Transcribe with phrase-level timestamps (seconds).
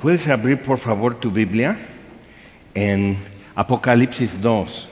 [0.00, 1.78] Puedes abrir por favor tu Biblia
[2.74, 3.16] en
[3.54, 4.90] Apocalipsis 2.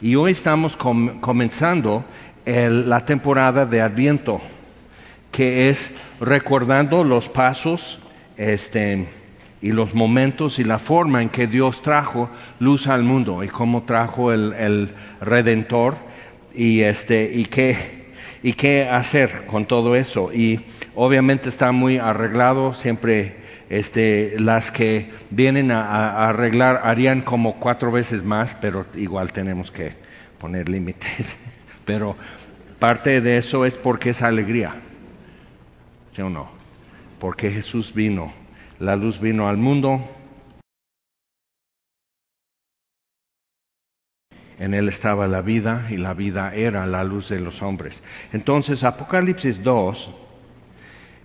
[0.00, 2.04] Y hoy estamos comenzando
[2.44, 4.40] la temporada de Adviento,
[5.30, 8.00] que es recordando los pasos
[8.36, 9.06] este,
[9.60, 12.28] y los momentos y la forma en que Dios trajo
[12.58, 14.90] luz al mundo y cómo trajo el, el
[15.20, 15.94] Redentor
[16.52, 17.46] y, este, y
[18.44, 20.32] y qué hacer con todo eso.
[20.32, 20.60] Y
[20.96, 23.41] obviamente está muy arreglado, siempre
[23.72, 29.94] este, las que vienen a, arreglar harían como cuatro veces más, pero igual tenemos que
[30.38, 31.38] poner límites.
[31.86, 32.14] Pero
[32.78, 34.74] parte de eso es porque es alegría,
[36.14, 36.48] ¿sí o no?
[37.18, 38.32] Porque Jesús vino,
[38.78, 40.06] la luz vino al mundo,
[44.58, 48.00] En él estaba la vida y la vida era la luz de los hombres.
[48.32, 50.10] Entonces, Apocalipsis 2,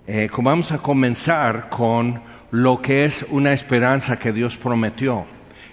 [0.08, 5.26] eh, vamos a comenzar con lo que es una esperanza que Dios prometió.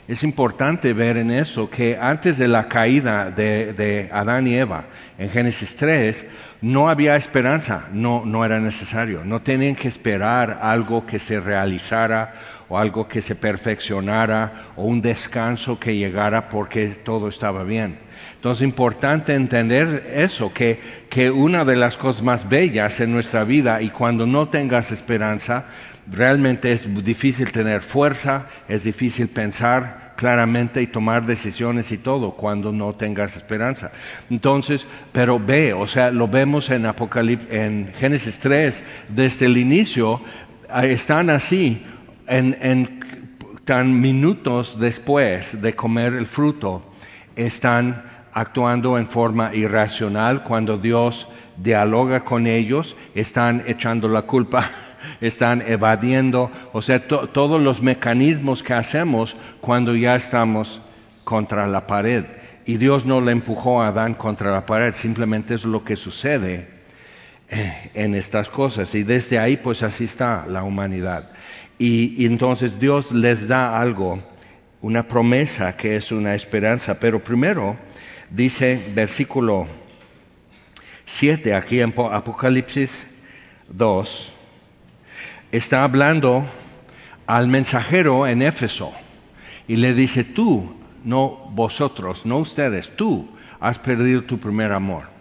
[0.06, 4.84] Es importante ver en eso que antes de la caída de, Adán y Eva,
[5.16, 6.26] en Génesis 3,
[6.60, 12.34] no había esperanza, no, no era necesario, no tenían que esperar algo que se realizara
[12.68, 17.98] o algo que se perfeccionara o un descanso que llegara porque todo estaba bien.
[18.34, 23.44] Entonces es importante entender eso, que, que una de las cosas más bellas en nuestra
[23.44, 25.64] vida y cuando no tengas esperanza,
[26.10, 32.72] realmente es difícil tener fuerza, es difícil pensar claramente y tomar decisiones y todo cuando
[32.72, 33.92] no tengas esperanza.
[34.30, 40.20] Entonces, pero ve, o sea, lo vemos en Apocalipsis, en Génesis 3, desde el inicio,
[40.82, 41.82] están así
[42.26, 43.00] en,
[43.64, 46.82] tan minutos después de comer el fruto,
[47.34, 54.70] están actuando en forma irracional cuando Dios dialoga con ellos, están echando la culpa,
[55.20, 60.80] están evadiendo, o sea, todos los mecanismos que hacemos cuando ya estamos
[61.24, 62.24] contra la pared.
[62.66, 66.68] Y Dios no le empujó a Adán contra la pared, simplemente es lo que sucede
[67.50, 68.94] eh, en estas cosas.
[68.94, 71.30] Y desde ahí, pues así está la humanidad.
[71.78, 74.22] Y, entonces Dios les da algo,
[74.80, 76.98] una promesa que es una esperanza.
[76.98, 77.76] Pero primero
[78.30, 79.66] dice versículo
[81.06, 83.06] 7 aquí en Apocalipsis
[83.68, 84.33] 2,
[85.56, 86.44] está hablando
[87.26, 88.92] al mensajero en Éfeso
[89.68, 93.28] y le dice, tú, no vosotros, no ustedes, tú
[93.60, 95.14] has perdido tu primer amor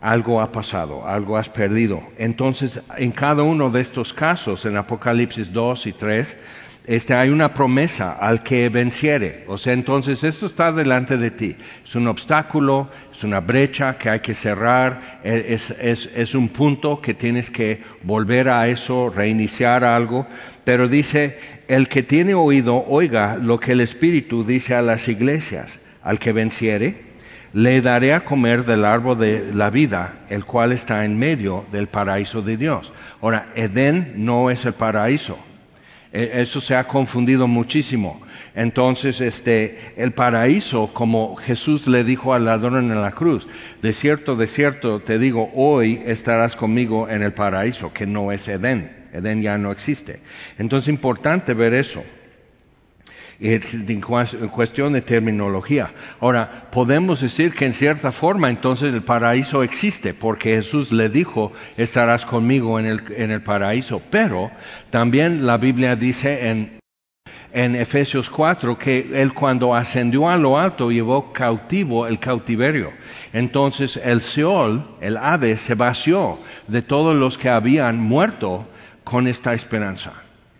[0.00, 2.00] algo ha pasado, algo has perdido.
[2.16, 6.36] Entonces, en cada uno de estos casos, en Apocalipsis 2 y 3,
[6.86, 9.44] este, hay una promesa al que venciere.
[9.48, 11.56] O sea, entonces esto está delante de ti.
[11.84, 16.48] Es un obstáculo, es una brecha que hay que cerrar, e, es, es, es un
[16.48, 20.26] punto que tienes que volver a eso, reiniciar algo.
[20.64, 25.80] Pero dice, el que tiene oído, oiga lo que el Espíritu dice a las iglesias.
[26.02, 27.06] Al que venciere,
[27.52, 31.88] le daré a comer del árbol de la vida, el cual está en medio del
[31.88, 32.92] paraíso de Dios.
[33.20, 35.36] Ahora, Edén no es el paraíso.
[36.16, 38.22] E, eso se ha confundido muchísimo.
[38.54, 43.46] Entonces, este, el paraíso, como Jesús le dijo al ladrón en la cruz,
[43.82, 48.48] de cierto, de cierto, te digo, hoy estarás conmigo en el paraíso, que no es
[48.48, 48.90] Edén.
[49.12, 50.20] Edén ya no existe.
[50.58, 52.02] Entonces, es importante ver eso
[53.40, 54.00] en
[54.48, 55.92] cuestión de terminología.
[56.20, 61.52] Ahora, podemos decir que en cierta forma entonces el paraíso existe, porque Jesús le dijo,
[61.76, 64.50] estarás conmigo en el, en el paraíso, pero
[64.90, 66.78] también la Biblia dice en,
[67.52, 72.92] en Efesios 4 que él cuando ascendió a lo alto llevó cautivo el cautiverio.
[73.32, 78.66] Entonces el Seol, el Hades, se vació de todos los que habían muerto
[79.04, 80.12] con esta esperanza.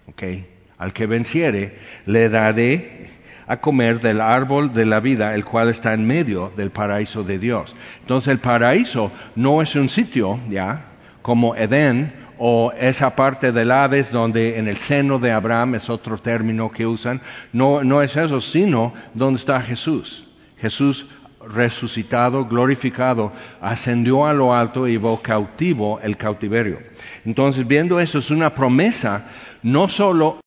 [0.08, 0.55] Okay.
[0.78, 3.10] Al que venciere, le daré
[3.46, 7.38] a comer del árbol de la vida, el cual está en medio del paraíso de
[7.38, 7.74] Dios.
[8.00, 10.86] Entonces el paraíso no es un sitio, ya,
[11.22, 16.18] como Edén, o esa parte del Hades donde en el seno de Abraham es otro
[16.18, 20.26] término que usan, no, no es eso, sino donde está Jesús.
[20.58, 21.06] Jesús
[21.48, 26.80] resucitado, glorificado, ascendió a lo alto y llevó cautivo el cautiverio.
[27.24, 29.26] Entonces, viendo eso, es una promesa
[29.62, 30.40] no solo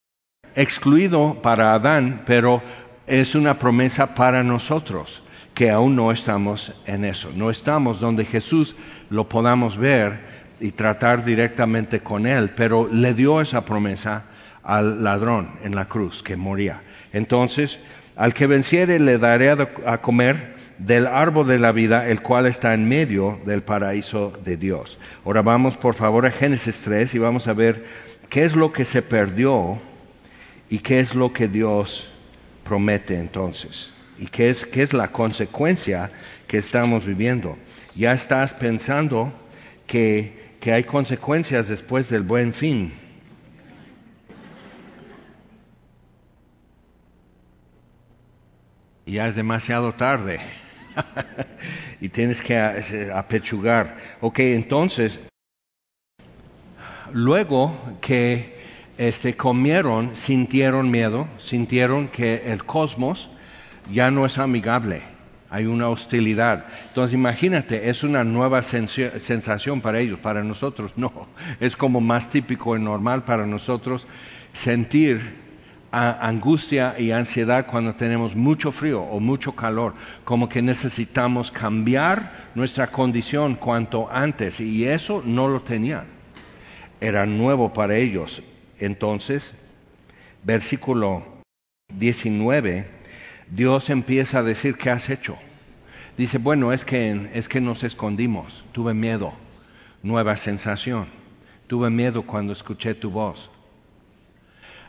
[0.55, 2.61] excluido para Adán, pero
[3.07, 5.23] es una promesa para nosotros,
[5.53, 7.31] que aún no estamos en eso.
[7.35, 8.75] No estamos donde Jesús
[9.09, 10.19] lo podamos ver
[10.59, 14.25] y tratar directamente con Él, pero le dio esa promesa
[14.63, 16.81] al ladrón en la cruz que moría.
[17.11, 17.79] Entonces,
[18.15, 22.73] al que venciere le daré a comer del árbol de la vida, el cual está
[22.73, 24.99] en medio del paraíso de Dios.
[25.25, 27.85] Ahora vamos por favor a Génesis 3 y vamos a ver
[28.29, 29.79] ¿qué es lo que se perdió
[30.69, 32.07] y qué es lo que Dios
[32.63, 33.91] promete entonces?
[34.17, 36.11] ¿Y qué es, qué es la consecuencia
[36.47, 37.57] que estamos viviendo?
[37.95, 39.33] Ya estás pensando
[39.87, 42.93] que, que hay consecuencias después del buen fin.
[49.09, 50.39] ya es demasiado tarde
[52.01, 52.57] y tienes que
[53.13, 53.97] apechugar.
[54.21, 55.19] Ok, entonces,
[57.11, 58.58] luego que
[58.99, 63.29] este, comieron, sintieron miedo, sintieron que el cosmos
[63.93, 65.03] ya no es amigable,
[65.49, 66.65] hay una hostilidad.
[66.89, 71.13] Entonces imagínate, es una nueva sensación para ellos, para nosotros no,
[71.61, 74.05] es como más típico y normal para nosotros
[74.51, 75.47] sentir
[75.91, 79.93] angustia y ansiedad cuando tenemos mucho frío o mucho calor,
[80.25, 86.03] como que necesitamos cambiar nuestra condición cuanto antes y eso no lo tenían.
[86.99, 88.43] Era nuevo para ellos.
[88.79, 89.53] Entonces,
[90.43, 91.25] versículo
[91.93, 92.85] 19,
[93.51, 95.37] Dios empieza a decir, ¿qué has hecho?
[96.17, 99.33] Dice, bueno, es que, es que nos escondimos, tuve miedo,
[100.03, 101.07] nueva sensación,
[101.67, 103.49] tuve miedo cuando escuché tu voz.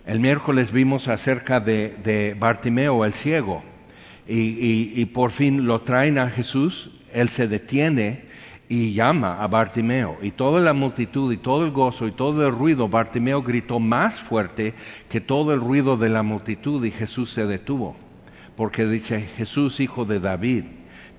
[0.07, 3.63] El miércoles vimos acerca de, Bartimeo, el ciego,
[4.27, 8.30] y, por fin lo traen a Jesús, él se detiene
[8.71, 12.55] y llama a Bartimeo, y toda la multitud y todo el gozo y todo el
[12.55, 14.75] ruido, Bartimeo gritó más fuerte
[15.09, 17.97] que todo el ruido de la multitud y Jesús se detuvo,
[18.57, 20.67] porque dice, Jesús, hijo de David,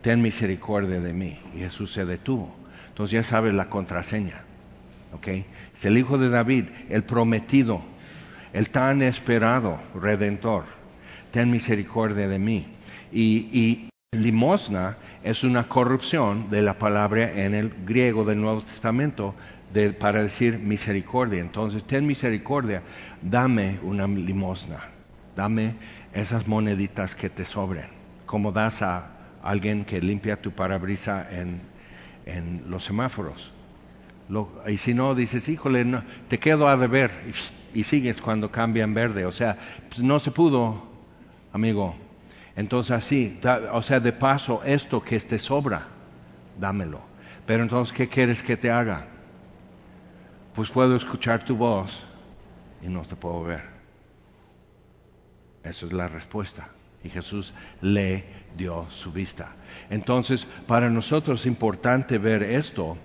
[0.01, 2.55] ten misericordia de mí, y Jesús se detuvo.
[2.87, 4.45] Entonces ya sabes la contraseña,
[5.13, 5.27] ¿ok?
[5.75, 7.81] Es el hijo de David, el prometido,
[8.53, 10.63] el tan esperado Redentor,
[11.31, 12.65] ten misericordia de mí.
[13.11, 19.35] Y, limosna es una corrupción de la palabra en el griego del Nuevo Testamento
[19.99, 21.39] para decir misericordia.
[21.39, 22.81] Entonces, ten misericordia,
[23.21, 24.81] dame una limosna,
[25.35, 25.75] dame
[26.13, 27.85] esas moneditas que te sobren,
[28.25, 29.11] como das a
[29.43, 31.69] alguien que limpia tu parabrisa en,
[32.67, 33.51] los semáforos
[34.67, 35.85] y si no, dices, híjole,
[36.29, 37.11] te quedo a deber
[37.73, 39.25] y, sigues cuando cambia en verde.
[39.25, 39.57] O sea,
[39.89, 40.83] pues, no se pudo,
[41.51, 41.95] amigo.
[42.55, 43.39] Entonces así,
[43.71, 45.87] o sea, de paso, esto que te sobra,
[46.59, 46.99] dámelo.
[47.45, 49.07] Pero entonces, ¿qué quieres que te haga?
[50.53, 52.03] Pues puedo escuchar tu voz
[52.81, 53.63] y no te puedo ver.
[55.63, 56.69] Esa es la respuesta.
[57.03, 58.25] Y Jesús le
[58.57, 59.53] dio su vista.
[59.89, 62.97] Entonces, para nosotros es importante ver esto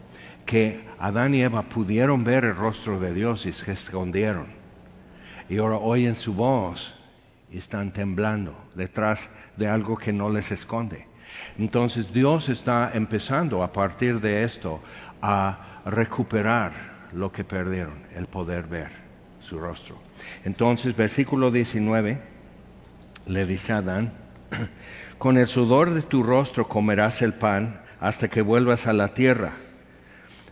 [0.45, 4.47] que Adán y Eva pudieron ver el rostro de Dios y se escondieron.
[5.49, 6.95] Y ahora oyen su voz
[7.53, 11.07] están temblando detrás de algo que no les esconde.
[11.59, 14.81] Entonces Dios está empezando a partir de esto
[15.23, 16.73] a recuperar
[17.13, 18.91] lo que perdieron, el poder ver
[19.41, 19.97] su rostro.
[20.45, 22.21] Entonces, versículo 19
[23.27, 24.13] le dice a Adán,
[25.19, 29.53] con el sudor de tu rostro comerás el pan hasta que vuelvas a la tierra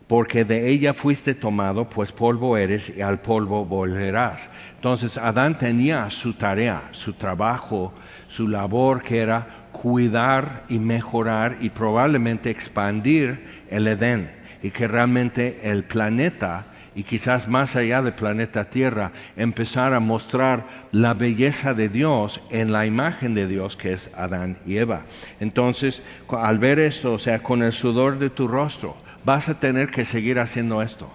[0.06, 4.50] porque de ella fuiste tomado, pues polvo eres y al polvo volverás.
[4.76, 7.92] Entonces Adán tenía su tarea, su trabajo,
[8.28, 14.30] su labor que era cuidar y mejorar y probablemente expandir el Edén
[14.62, 20.64] y que realmente el planeta y quizás más allá del planeta Tierra, empezar a mostrar
[20.92, 25.02] la belleza de Dios en la imagen de Dios que es Adán y Eva.
[25.40, 29.90] Entonces, al ver esto, o sea, con el sudor de tu rostro, vas a tener
[29.90, 31.10] que seguir haciendo esto.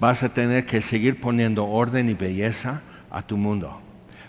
[0.00, 3.80] Vas a tener que seguir poniendo orden y belleza a tu mundo.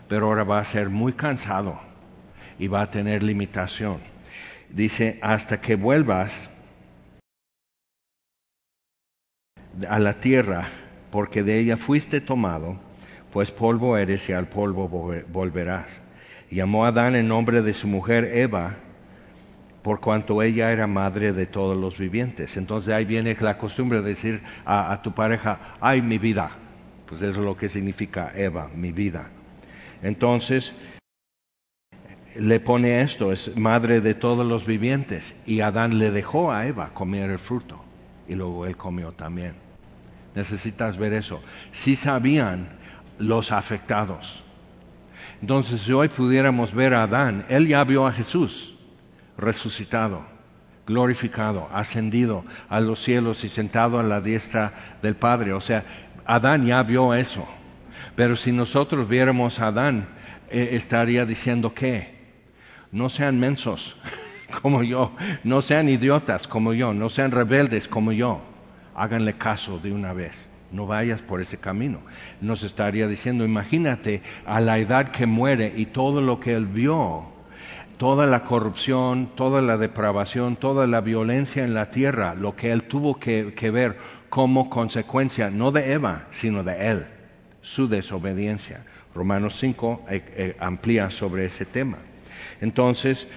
[0.07, 1.79] Pero ahora va a ser muy cansado
[2.57, 3.99] y va a tener limitación.
[4.69, 6.49] Dice, hasta que vuelvas
[9.87, 10.67] a la tierra,
[11.11, 12.79] porque de ella fuiste tomado,
[13.31, 14.87] pues polvo eres y al polvo
[15.27, 16.01] volverás.
[16.49, 18.77] llamó a Adán en nombre de su mujer Eva,
[19.89, 22.57] por cuanto ella era madre de todos los vivientes.
[22.57, 26.51] Entonces ahí viene la costumbre de decir a, tu pareja, ay mi vida,
[27.07, 29.31] pues eso es lo que significa Eva, mi vida.
[30.03, 30.75] Entonces
[32.35, 36.91] le pone esto, es madre de todos los vivientes, y Adán le dejó a Eva
[36.93, 37.83] comer el fruto,
[38.27, 39.55] y luego él comió también.
[40.35, 41.41] Necesitas ver eso.
[41.71, 42.69] Si sabían
[43.17, 44.43] los afectados.
[45.41, 48.75] Entonces, si hoy pudiéramos ver a Adán, él ya vio a Jesús
[49.39, 50.23] resucitado,
[50.85, 55.53] glorificado, ascendido a los cielos y sentado a la diestra del Padre.
[55.53, 55.83] O sea,
[56.25, 57.47] Adán ya vio eso.
[58.15, 60.07] Pero si nosotros viéramos a Adán,
[60.49, 62.19] eh, estaría diciendo que
[62.91, 63.95] no sean mensos
[64.61, 68.41] como yo, no sean idiotas como yo, no sean rebeldes como yo,
[68.95, 70.49] háganle caso de una vez.
[70.71, 72.01] no vayas por ese camino.
[72.41, 77.31] Nos estaría diciendo, imagínate a la edad que muere y todo lo que él vio,
[77.99, 82.83] toda la corrupción, toda la depravación, toda la violencia en la tierra, lo que él
[82.83, 83.97] tuvo que, ver
[84.29, 87.05] como consecuencia, no de Eva, sino de él,
[87.61, 88.85] su desobediencia.
[89.13, 91.97] Romanos 5 eh, eh, amplía sobre ese tema.
[92.61, 93.27] Entonces,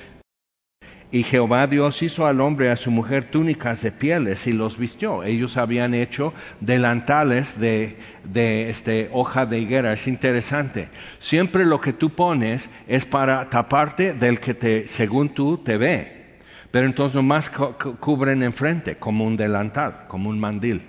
[1.13, 4.79] y Jehová Dios hizo al hombre y a su mujer túnicas de pieles y los
[4.79, 5.23] vistió.
[5.25, 9.93] Ellos habían hecho delantales de, de este, hoja de higuera.
[9.93, 10.89] Es interesante.
[11.19, 16.39] Siempre lo que tú pones es para taparte del que te, según tú te ve.
[16.71, 20.81] Pero entonces nomás cubren enfrente, como un delantal, como un mandil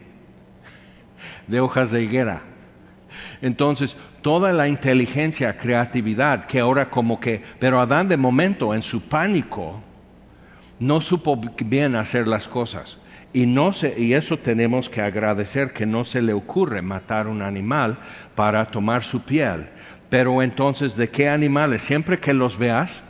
[1.48, 2.44] de hojas de higuera.
[3.42, 9.02] Entonces, toda la inteligencia, creatividad, que ahora como que, pero Adán de momento en su
[9.02, 9.84] pánico,
[10.84, 12.98] no supo bien hacer las cosas.
[13.32, 17.98] Y, eso tenemos que agradecer que no se le ocurre matar un animal
[18.36, 19.70] para tomar su piel.
[20.10, 21.82] Pero entonces, ¿de qué animales?
[21.82, 23.02] Siempre que los veas,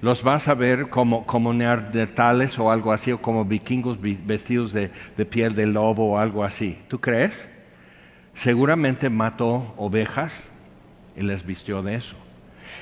[0.00, 4.90] los vas a ver como, como neandertales o algo así, o como vikingos vestidos de,
[5.26, 6.78] piel de lobo o algo así.
[6.88, 7.48] ¿Tú crees?
[8.34, 10.48] Seguramente mató ovejas
[11.14, 12.16] y les vistió de eso.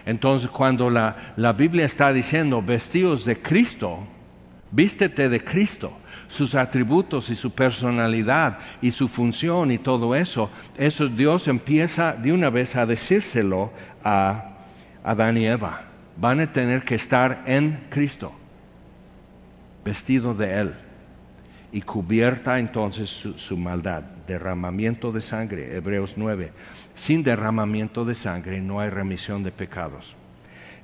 [0.07, 4.07] Entonces, cuando la Biblia está diciendo vestidos de Cristo,
[4.71, 5.93] Vístete de Cristo,
[6.29, 10.51] sus atributos y su personalidad y su función y todo eso.
[10.77, 14.57] Eso Dios empieza de una vez a decírselo a
[15.05, 15.83] Adán y Eva.
[16.17, 18.33] Van a tener que estar en Cristo,
[19.85, 20.75] vestido de Él
[21.71, 24.03] y cubierta entonces su, su, maldad.
[24.27, 26.53] Derramamiento de sangre, Hebreos 9.
[26.95, 30.17] Sin derramamiento de sangre no hay remisión de pecados.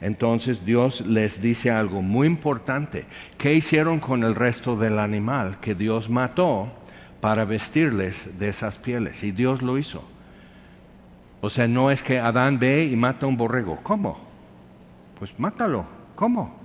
[0.02, 3.06] Entonces Dios les dice algo muy importante.
[3.38, 6.72] ¿Qué hicieron con el resto del animal que Dios mató
[7.20, 9.22] para vestirles de esas pieles?
[9.22, 10.02] Y Dios lo hizo.
[11.40, 13.78] O sea, no es que Adán ve y mata un borrego.
[13.84, 14.18] ¿Cómo?
[15.20, 15.86] Pues mátalo.
[16.16, 16.60] ¿Cómo?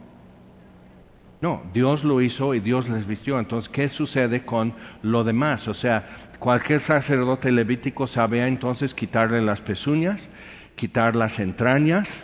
[1.39, 3.37] No, Dios lo hizo y Dios les vistió.
[3.37, 5.67] Entonces, ¿qué sucede con lo demás?
[5.67, 6.07] O sea,
[6.39, 10.27] cualquier sacerdote levítico sabía entonces quitarle las pezuñas,
[10.75, 12.23] quitar las entrañas,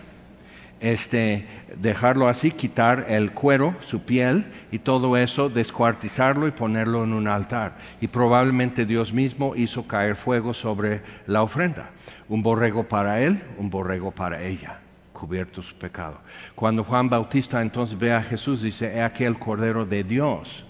[0.83, 1.47] este,
[1.77, 7.29] dejarlo así, quitar el cuero, su piel y todo eso, descuartizarlo y ponerlo en un
[7.29, 7.77] altar.
[8.01, 11.91] Y probablemente Dios mismo hizo caer fuego sobre la ofrenda.
[12.27, 14.81] Un borrego para él, un borrego para ella,
[15.13, 16.19] cubierto su pecado.
[16.53, 20.65] Cuando Juan Bautista entonces ve a Jesús, dice, he aquí el Cordero de Dios.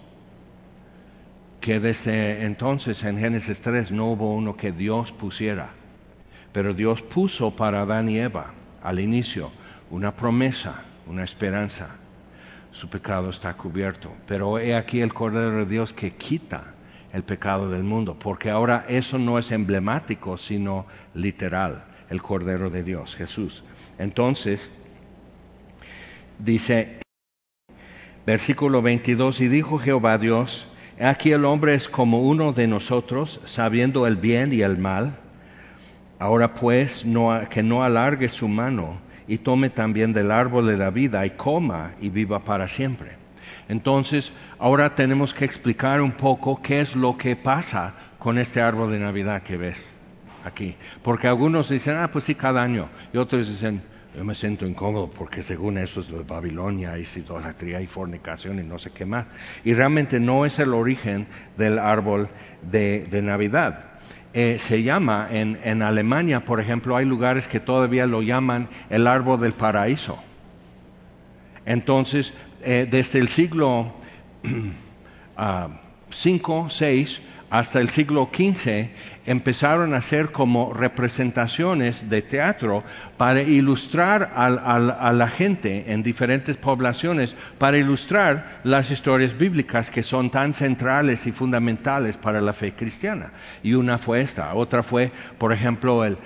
[1.59, 5.69] Que desde entonces en Génesis 3 no hubo uno que Dios pusiera,
[6.51, 8.53] pero Dios puso para Adán y Eva
[8.83, 9.49] al inicio
[9.93, 11.87] una promesa, una esperanza.
[12.71, 14.11] Su pecado está cubierto.
[14.25, 16.63] Pero he aquí el Cordero de Dios que quita
[17.13, 22.81] el pecado del mundo, porque ahora eso no es emblemático, sino literal, el Cordero de
[22.81, 23.63] Dios, Jesús.
[23.99, 24.71] Entonces,
[26.39, 26.97] dice,
[28.25, 30.65] versículo 22, y dijo Jehová Dios,
[30.99, 35.19] aquí el hombre es como uno de nosotros, sabiendo el bien y el mal.
[36.17, 37.05] Ahora pues,
[37.51, 41.93] que no alargue su mano y tome también del árbol de la vida y coma
[42.01, 43.11] y viva para siempre.
[43.69, 48.91] Entonces, ahora tenemos que explicar un poco qué es lo que pasa con este árbol
[48.91, 49.83] de Navidad que ves
[50.43, 50.75] aquí.
[51.01, 52.89] Porque algunos dicen, ah, pues sí, cada año.
[53.13, 53.81] Y otros dicen,
[54.15, 58.63] yo me siento incómodo porque según eso es de Babilonia, y idolatría y fornicación y
[58.63, 59.25] no sé qué más.
[59.63, 61.27] Y realmente no es el origen
[61.57, 62.29] del árbol
[62.61, 63.92] de Navidad.
[64.35, 69.39] Eh, se llama, en, Alemania, por ejemplo, hay lugares que todavía lo llaman el árbol
[69.39, 70.17] del paraíso.
[71.65, 73.93] Entonces, eh, desde el siglo
[74.43, 77.21] V, uh, 6
[77.51, 78.89] hasta el siglo XV,
[79.25, 82.83] empezaron a hacer como representaciones de teatro
[83.17, 90.29] para ilustrar a, la gente en diferentes poblaciones, para ilustrar las historias bíblicas que son
[90.29, 93.31] tan centrales y fundamentales para la fe cristiana.
[93.63, 96.17] Y una fue esta, otra fue, por ejemplo, el,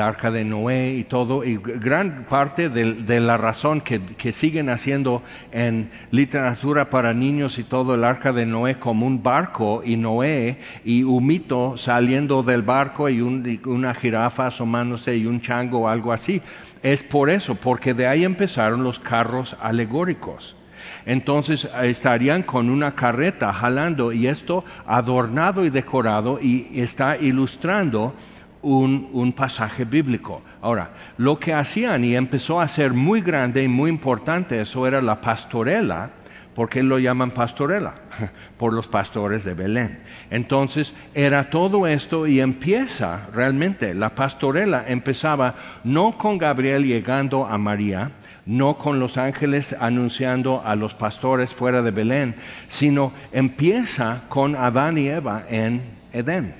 [0.00, 5.22] arca de Noé y todo, y gran parte de, la razón que, que, siguen haciendo
[5.52, 10.58] en literatura para niños y todo el arca de Noé como un barco y Noé
[10.84, 16.12] y un mito saliendo del barco y, una jirafa asomándose y un chango o algo
[16.12, 16.40] así.
[16.82, 20.56] Es por eso, porque de ahí empezaron los carros alegóricos.
[21.04, 28.14] Entonces estarían con una carreta jalando y esto adornado y decorado y está ilustrando
[28.62, 30.42] un, un, pasaje bíblico.
[30.60, 35.02] Ahora, lo que hacían y empezó a ser muy grande y muy importante, eso era
[35.02, 36.10] la pastorela,
[36.60, 37.94] ¿Por qué lo llaman pastorela?
[38.58, 40.00] Por los pastores de Belén.
[40.30, 47.56] Entonces era todo esto y empieza realmente, la pastorela empezaba no con Gabriel llegando a
[47.56, 48.10] María,
[48.44, 52.34] no con los ángeles anunciando a los pastores fuera de Belén,
[52.68, 55.80] sino empieza con Adán y Eva en
[56.12, 56.54] Edén.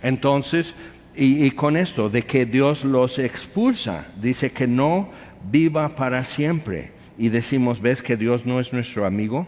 [0.00, 0.76] Entonces,
[1.16, 5.10] y, con esto, de que Dios los expulsa, dice que no
[5.50, 6.94] viva para siempre.
[7.18, 9.46] Y decimos, ¿ves que Dios no es nuestro amigo?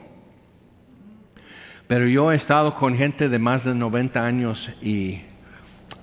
[1.87, 5.22] Pero yo he estado con gente de más de 90 años y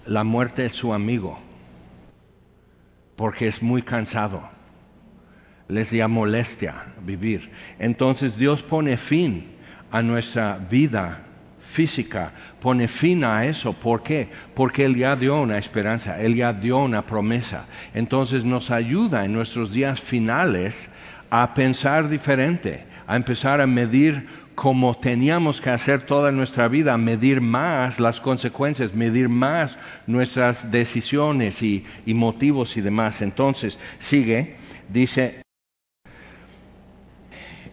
[0.05, 1.39] la muerte es su amigo,
[3.15, 4.43] porque es muy cansado,
[5.67, 7.51] les da molestia vivir.
[7.79, 9.55] Entonces Dios pone fin
[9.91, 11.25] a nuestra vida
[11.75, 12.31] física
[12.61, 13.73] pone fin a eso.
[13.73, 14.29] ¿Por qué?
[14.53, 17.65] Porque Él ya dio una esperanza, Él ya dio una promesa.
[17.93, 20.89] Entonces nos ayuda en nuestros días finales
[21.29, 27.41] a pensar diferente, a empezar a medir como teníamos que hacer toda nuestra vida, medir
[27.41, 29.77] más las consecuencias, medir más
[30.07, 33.21] nuestras decisiones y, y motivos y demás.
[33.21, 34.55] Entonces, sigue,
[34.89, 35.41] dice,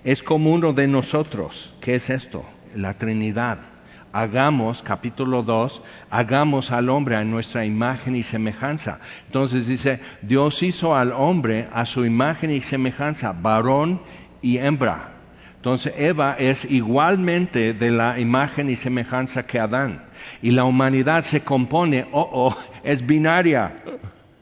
[0.04, 1.72] es como uno de nosotros.
[1.80, 2.44] ¿Qué es esto?
[2.74, 3.71] La Trinidad
[4.12, 9.00] hagamos, capítulo 2, hagamos al hombre a nuestra imagen y semejanza.
[9.26, 14.02] Entonces dice, Dios hizo al hombre a su imagen y semejanza, varón
[14.40, 15.08] y hembra.
[15.56, 20.02] Entonces Eva es igualmente de la imagen y semejanza que Adán.
[20.42, 23.76] Y la humanidad se compone, oh, oh, es binaria.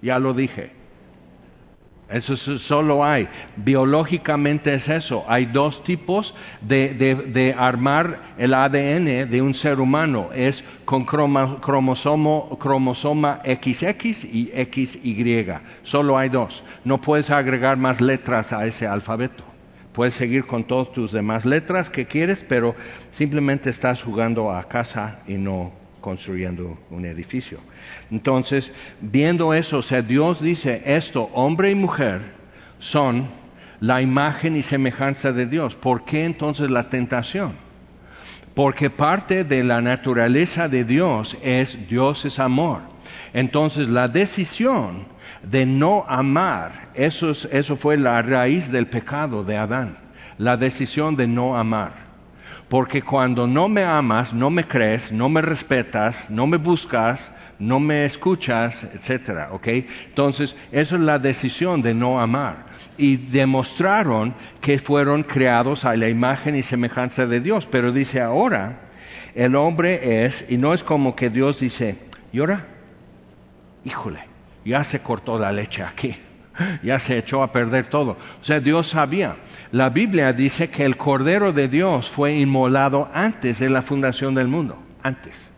[0.03, 0.80] Ya lo dije.
[2.11, 3.29] Eso solo hay.
[3.57, 5.25] Biológicamente es eso.
[5.29, 10.31] Hay dos tipos de, armar el ADN de un ser humano.
[10.35, 15.47] Es con cromosomo, cromosoma XX y XY.
[15.85, 16.65] Solo hay dos.
[16.85, 19.45] No puedes agregar más letras a ese alfabeto.
[19.93, 22.75] Puedes seguir con todas tus demás letras que quieres, pero
[23.11, 27.61] simplemente estás jugando a casa y no construyendo un edificio.
[28.11, 32.23] Entonces, viendo eso, o sea, Dios dice esto, hombre y mujer
[32.79, 33.29] son
[33.81, 35.75] la imagen y semejanza de Dios.
[35.75, 37.53] ¿Por qué entonces la tentación?
[38.55, 42.83] Porque parte de la naturaleza de Dios es Dios es amor.
[43.33, 45.07] Entonces la decisión
[45.43, 49.97] de no amar, eso, eso fue la raíz del pecado de Adán,
[50.37, 52.10] la decisión de no amar.
[52.71, 57.81] Porque cuando no me amas, no me crees, no me respetas, no me buscas, no
[57.81, 59.67] me escuchas, etcétera, ¿ok?
[60.07, 62.67] Entonces, eso es la decisión de no amar.
[62.97, 67.67] Y demostraron que fueron creados a la imagen y semejanza de Dios.
[67.67, 68.83] Pero dice ahora,
[69.35, 71.99] el hombre es, y no es como que Dios dice,
[72.33, 72.69] llora,
[73.85, 74.21] híjole,
[74.65, 76.17] ya se cortó la leche aquí
[76.83, 78.13] ya se echó a perder todo.
[78.41, 79.37] O sea, Dios sabía.
[79.73, 84.49] La Biblia dice que el Cordero de Dios fue inmolado antes de la fundación del
[84.49, 85.51] mundo, antes.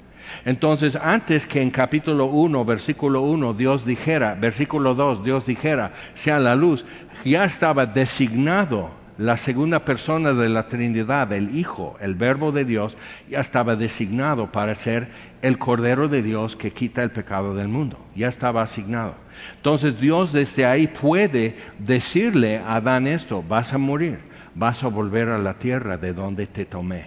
[0.44, 6.38] Entonces, antes que en capítulo 1, versículo 1, Dios dijera, versículo 2, Dios dijera, sea
[6.38, 6.84] la luz,
[7.24, 12.96] ya estaba designado la segunda persona de la Trinidad, el Hijo, el Verbo de Dios,
[13.30, 15.08] ya estaba designado para ser
[15.42, 18.04] el Cordero de Dios que quita el pecado del mundo.
[18.16, 19.14] Ya estaba asignado.
[19.54, 24.18] Entonces Dios desde ahí puede decirle a Adán esto, vas a morir,
[24.56, 27.06] vas a volver a la tierra de donde te tomé.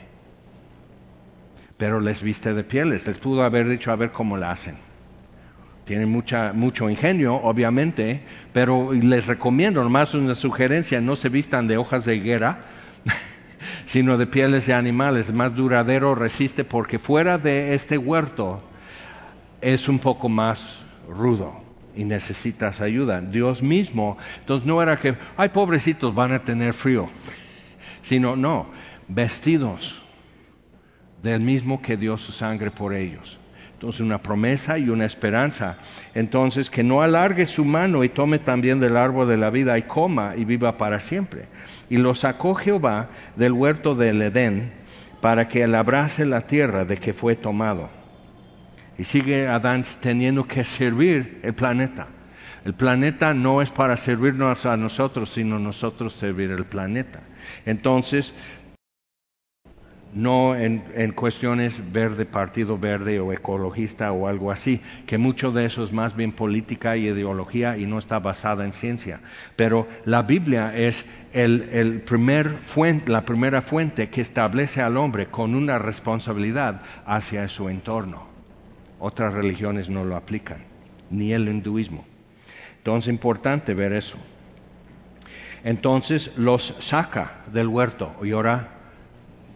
[1.76, 4.78] Pero les viste de pieles, les pudo haber dicho a ver cómo la hacen.
[5.86, 8.22] Tienen mucha, mucho ingenio, obviamente,
[8.54, 12.66] pero les recomiendo, nomás una sugerencia, no se vistan de hojas de higuera,
[13.86, 18.64] sino de pieles de animales, más duradero, resiste, porque fuera de este huerto
[19.62, 21.62] es un poco más rudo
[21.96, 23.22] y necesitas ayuda.
[23.22, 27.10] Dios mismo, entonces no era que, ay, pobrecitos, van a tener frío,
[28.02, 28.72] sino, no,
[29.08, 30.02] vestidos
[31.22, 33.40] del mismo que dio su sangre por ellos.
[33.76, 35.78] Entonces una promesa y una esperanza.
[36.14, 39.84] Entonces que no alargue su mano y tome también del árbol de la vida y
[39.84, 41.48] coma y viva para siempre.
[41.90, 44.72] Y lo sacó Jehová del huerto del Edén
[45.20, 47.90] para que labrase la tierra de que fue tomado.
[48.98, 52.08] Y sigue Adán teniendo que servir el planeta.
[52.64, 57.20] El planeta no es para servirnos a nosotros, sino nosotros servir el planeta.
[57.66, 58.34] Entonces,
[60.16, 65.84] no en, cuestiones verde, partido verde o ecologista o algo así, que mucho de eso
[65.84, 69.20] es más bien política y ideología y no está basada en ciencia.
[69.58, 75.54] Pero la Biblia es el primer fuente, la primera fuente que establece al hombre con
[75.54, 78.28] una responsabilidad hacia su entorno.
[79.00, 80.64] Otras religiones no lo aplican,
[81.10, 82.06] ni el hinduismo.
[82.78, 84.18] Entonces es importante ver eso.
[85.66, 88.75] Entonces los saca del huerto y ahora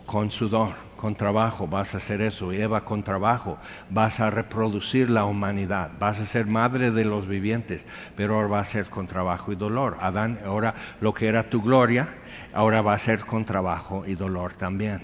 [0.10, 2.52] con sudor, con trabajo vas a hacer eso.
[2.52, 3.60] Eva con trabajo
[3.92, 8.60] vas a reproducir la humanidad, vas a ser madre de los vivientes, pero ahora va
[8.62, 9.98] a ser con trabajo y dolor.
[10.02, 12.10] Adán, ahora lo que era tu gloria,
[12.54, 15.04] ahora va a ser con trabajo y dolor también.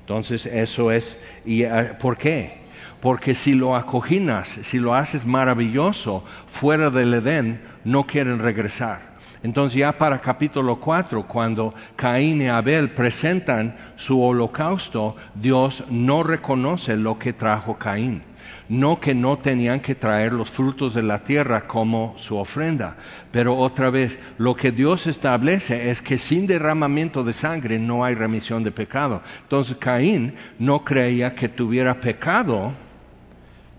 [0.00, 2.62] Entonces eso es, ¿y eh, por qué?
[3.02, 9.09] Porque si lo acoginas, si lo haces maravilloso fuera del Edén, no quieren regresar.
[9.42, 16.96] Entonces ya para capítulo 4, cuando Caín y Abel presentan su holocausto, Dios no reconoce
[16.96, 18.22] lo que trajo Caín.
[18.68, 22.96] No que no tenían que traer los frutos de la tierra como su ofrenda,
[23.32, 28.14] pero otra vez, lo que Dios establece es que sin derramamiento de sangre no hay
[28.14, 29.22] remisión de pecado.
[29.42, 32.72] Entonces Caín no creía que tuviera pecado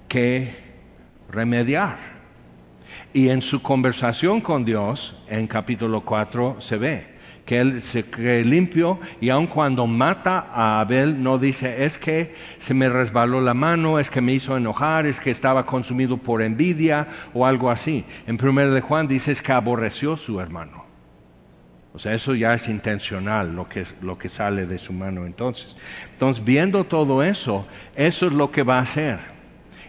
[0.08, 0.56] que
[1.30, 2.21] remediar.
[3.14, 7.06] Y en su conversación con Dios, en capítulo 4, se ve
[7.46, 12.34] que él se cree limpio y aun cuando mata a Abel no dice es que
[12.60, 16.42] se me resbaló la mano, es que me hizo enojar, es que estaba consumido por
[16.42, 18.06] envidia o algo así.
[18.28, 20.86] En primero de Juan dice es que aborreció su hermano.
[21.94, 25.76] O sea, eso ya es intencional lo que, lo que sale de su mano entonces.
[26.14, 29.41] Entonces, viendo todo eso, eso es lo que va a hacer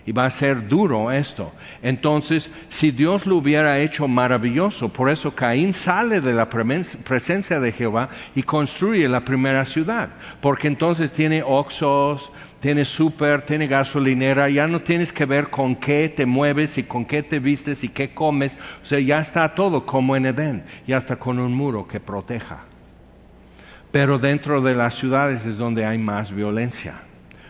[0.04, 1.52] y va a ser duro esto.
[1.82, 7.72] Entonces, si Dios lo hubiera hecho maravilloso, por eso Caín sale de la presencia de
[7.72, 10.10] Jehová y construye la primera ciudad,
[10.40, 16.08] porque entonces tiene oxos, tiene súper, tiene gasolinera, ya no tienes que ver con qué
[16.08, 19.84] te mueves y con qué te vistes y qué comes, o sea, ya está todo
[19.86, 22.64] como en Edén, ya está con un muro que proteja.
[23.90, 26.94] Pero dentro de las ciudades es donde hay más violencia,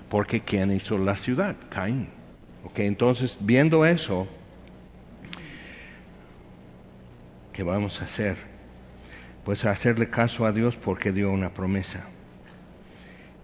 [0.09, 1.57] porque ¿quién hizo la ciudad?
[1.71, 2.22] Caín.
[2.65, 4.29] Ok, entonces, viendo eso,
[7.53, 8.37] ¿qué vamos a hacer?
[9.45, 12.05] Pues hacerle caso a Dios porque dio una promesa.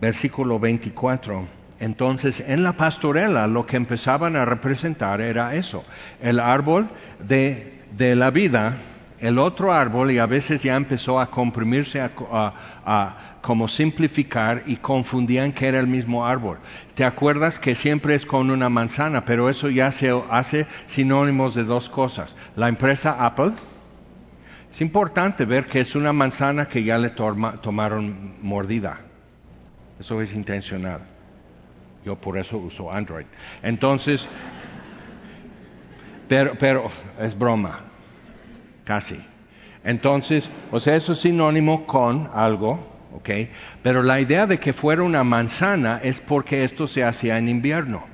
[0.00, 1.46] Versículo 24.
[1.80, 5.84] Entonces, en la pastorela lo que empezaban a representar era eso,
[6.20, 6.88] el árbol
[7.20, 8.76] de, de la vida,
[9.20, 12.12] el otro árbol, y a veces ya empezó a comprimirse, a,
[12.84, 16.58] a como simplificar y confundían que era el mismo árbol.
[16.94, 19.24] ¿Te acuerdas que siempre es con una manzana?
[19.24, 22.34] Pero eso ya se hace sinónimos de dos cosas.
[22.56, 23.52] La empresa Apple,
[24.70, 29.00] es importante ver que es una manzana que ya le tomaron mordida.
[29.98, 31.00] Eso es intencional.
[32.04, 33.26] Yo por eso uso Android.
[33.62, 34.28] Entonces,
[36.28, 37.80] pero, pero es broma,
[38.84, 39.20] casi.
[39.84, 42.97] Entonces, o sea, eso es sinónimo con algo
[43.82, 48.04] pero la idea de que fuera una manzana es porque esto se hacía en invierno.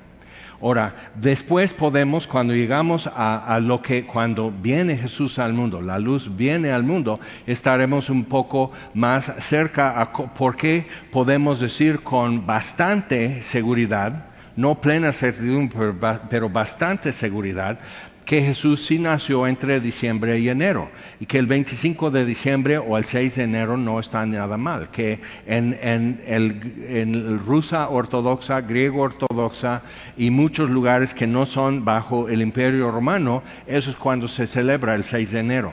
[0.61, 6.35] Ahora, después podemos, cuando llegamos a, lo que, cuando viene Jesús al mundo, la luz
[6.37, 13.43] viene al mundo, estaremos un poco más cerca a por qué podemos decir con bastante
[13.43, 14.27] seguridad,
[14.57, 15.93] no plena certidumbre,
[16.31, 17.79] pero bastante seguridad,
[18.25, 22.97] que Jesús sí nació entre diciembre y enero y que el 25 de diciembre o
[22.97, 29.03] el 6 de enero no está nada mal, que en, en, el, rusa ortodoxa, griego
[29.03, 29.83] ortodoxa
[30.17, 34.95] y muchos lugares que no son bajo el imperio romano, eso es cuando se celebra
[34.95, 35.73] el 6 de enero.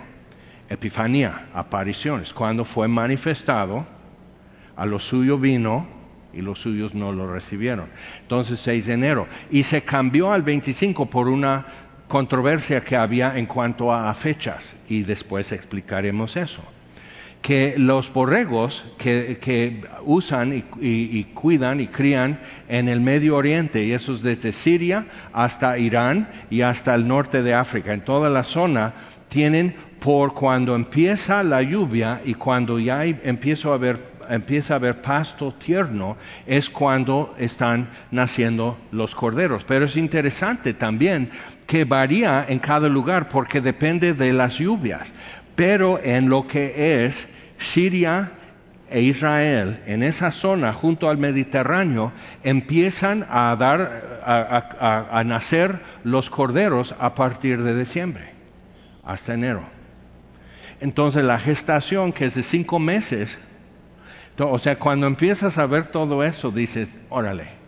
[0.70, 3.86] Epifanía, apariciones, cuando fue manifestado,
[4.76, 6.02] a lo suyo vino
[6.34, 7.88] y los suyos no lo recibieron.
[8.22, 9.28] Entonces 6 de enero.
[9.50, 11.66] Y se cambió al 25 por una
[12.12, 16.62] controversia que había en cuanto a fechas y después explicaremos eso.
[17.41, 24.12] Que los borregos que, usan y, cuidan y crían en el Medio Oriente, y eso
[24.12, 28.93] es desde Siria hasta Irán y hasta el norte de África, en toda la zona,
[29.30, 35.02] tienen por cuando empieza la lluvia y cuando ya empieza a haber empieza a haber
[35.02, 39.65] pasto tierno es cuando están naciendo los corderos.
[39.65, 41.30] Pero es interesante también
[41.72, 45.14] que varía en cada lugar porque depende de las lluvias.
[45.56, 47.30] Pero en lo que es
[47.60, 48.34] Siria
[48.90, 52.12] e Israel, en esa zona junto al Mediterráneo,
[52.44, 58.34] empiezan a dar, a, nacer los corderos a partir de diciembre
[59.06, 59.64] hasta enero.
[60.82, 63.40] Entonces la gestación, que es de cinco meses,
[64.38, 67.62] o sea, cuando empiezas a ver todo eso, dices, órale.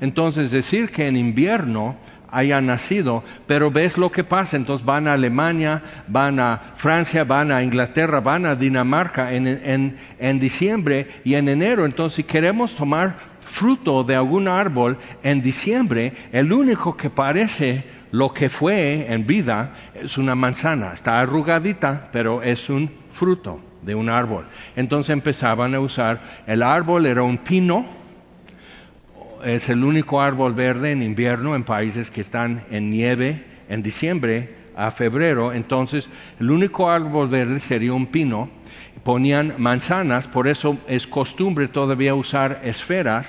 [0.00, 1.96] Entonces, decir que en invierno
[2.30, 7.52] haya nacido, pero ves lo que pasa, entonces van a Alemania, van a Francia, van
[7.52, 11.84] a Inglaterra, van a Dinamarca en, en diciembre y en enero.
[11.84, 18.32] Entonces, si queremos tomar fruto de algún árbol en diciembre, el único que parece lo
[18.32, 20.92] que fue en vida es una manzana.
[20.92, 24.46] Está arrugadita, pero es un fruto de un árbol.
[24.76, 27.86] Entonces empezaban a usar, el árbol era un pino,
[29.44, 34.54] es el único árbol verde en invierno en países que están en nieve en diciembre
[34.76, 38.48] a febrero, entonces el único árbol verde sería un pino,
[39.04, 43.26] ponían manzanas, por eso es costumbre todavía usar esferas,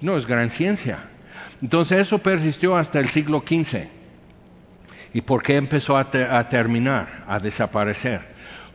[0.00, 0.98] no es gran ciencia.
[1.62, 3.88] Entonces eso persistió hasta el siglo XV.
[5.14, 8.20] ¿Y por qué empezó a, terminar, a desaparecer?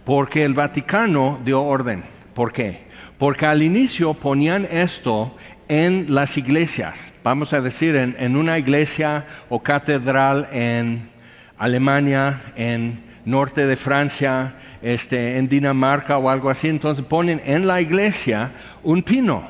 [0.05, 2.03] Porque el Vaticano dio orden.
[2.33, 2.88] ¿Por qué?
[3.19, 5.35] Porque al inicio ponían esto
[5.67, 11.09] en las iglesias, vamos a decir, en, una iglesia o catedral en
[11.57, 17.81] Alemania, en norte de Francia, este, en Dinamarca o algo así, entonces ponen en la
[17.81, 18.53] iglesia
[18.83, 19.47] un pino.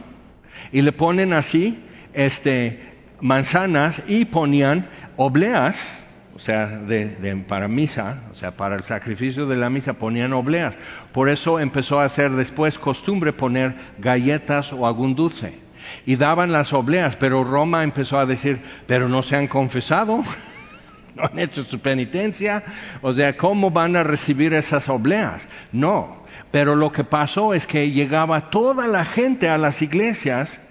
[0.72, 1.80] Y le ponen así
[2.14, 2.82] este,
[3.22, 6.04] manzanas y ponían obleas,
[6.40, 10.74] o sea, de, para misa, o sea, para el sacrificio de la misa ponían obleas.
[11.12, 15.60] Por eso empezó a ser después costumbre poner galletas o algún dulce
[16.06, 20.24] y daban las obleas, pero Roma empezó a decir, pero no se han confesado,
[21.16, 22.64] no han hecho su penitencia,
[23.02, 25.46] o sea, ¿cómo van a recibir esas obleas?
[25.74, 30.62] No, pero lo que pasó es que llegaba toda la gente a las iglesias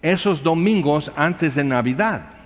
[0.00, 2.39] esos domingos antes de Navidad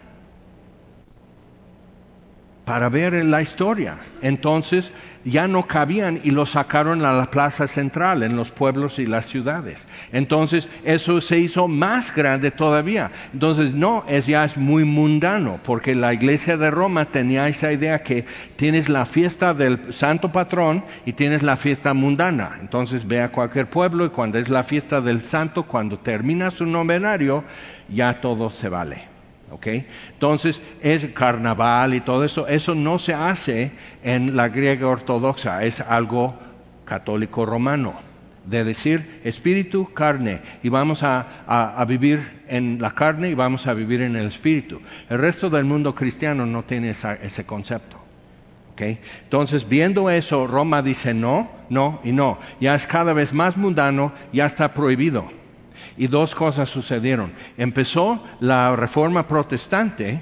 [2.64, 3.98] para ver la historia.
[4.22, 4.92] Entonces
[5.24, 9.26] ya no cabían y lo sacaron a la plaza central en los pueblos y las
[9.26, 9.86] ciudades.
[10.12, 13.10] Entonces eso se hizo más grande todavía.
[13.32, 18.02] Entonces no, es ya es muy mundano, porque la iglesia de Roma tenía esa idea
[18.02, 18.24] que
[18.56, 22.58] tienes la fiesta del santo patrón y tienes la fiesta mundana.
[22.60, 26.66] Entonces ve a cualquier pueblo y cuando es la fiesta del santo, cuando termina su
[26.66, 27.44] novenario,
[27.88, 29.13] ya todo se vale.
[29.62, 35.80] Entonces, es carnaval y todo eso, eso no se hace en la griega ortodoxa, es
[35.80, 36.34] algo
[36.84, 37.94] católico romano,
[38.44, 44.02] de decir espíritu, carne, y vamos a, vivir en la carne y vamos a vivir
[44.02, 44.80] en el espíritu.
[45.08, 47.98] El resto del mundo cristiano no tiene ese concepto.
[48.76, 52.38] Entonces, viendo eso, Roma dice no, no y no.
[52.60, 55.30] Ya es cada vez más mundano, ya está prohibido
[55.96, 57.32] y dos cosas sucedieron.
[57.56, 60.20] Empezó la reforma protestante,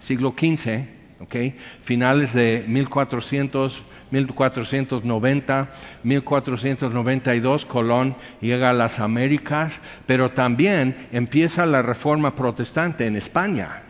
[0.00, 0.84] siglo XV,
[1.20, 5.68] okay, finales de 1400, 1490,
[6.02, 13.82] 1492, Colón llega a las Américas, pero también empieza la reforma protestante en España,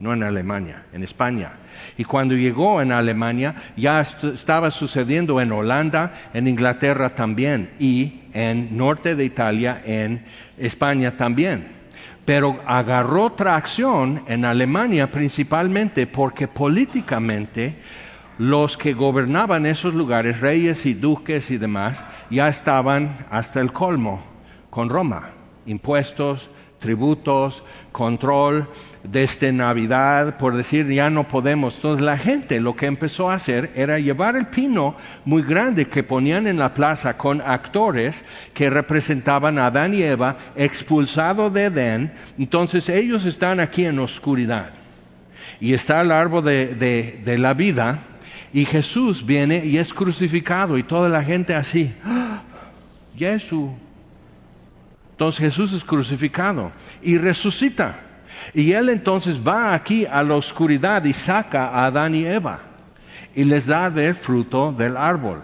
[0.00, 1.52] no en Alemania, en España.
[1.96, 8.76] Y cuando llegó en Alemania, ya estaba sucediendo en Holanda, en Inglaterra también, y en
[8.76, 10.24] norte de Italia, en
[10.56, 11.78] España también.
[12.24, 17.76] Pero agarró tracción en Alemania principalmente porque políticamente
[18.36, 24.22] los que gobernaban esos lugares, reyes y duques y demás, ya estaban hasta el colmo
[24.70, 25.30] con Roma.
[25.66, 27.62] Impuestos, tributos,
[27.92, 28.68] control,
[29.02, 31.76] desde Navidad, por decir ya no podemos.
[31.76, 36.02] Entonces la gente lo que empezó a hacer era llevar el pino muy grande que
[36.02, 42.12] ponían en la plaza con actores que representaban a Adán y Eva expulsado de Edén.
[42.38, 44.72] Entonces ellos están aquí en oscuridad.
[45.60, 48.00] Y está el árbol de, de la vida
[48.52, 51.92] y Jesús viene y es crucificado y toda la gente así.
[52.04, 52.42] ¡Ah!
[53.16, 53.70] Jesús
[55.18, 56.70] entonces Jesús es crucificado
[57.02, 57.98] y resucita.
[58.54, 62.60] Y él entonces va aquí a la oscuridad y saca a Adán y Eva
[63.34, 65.42] y les da del fruto del árbol.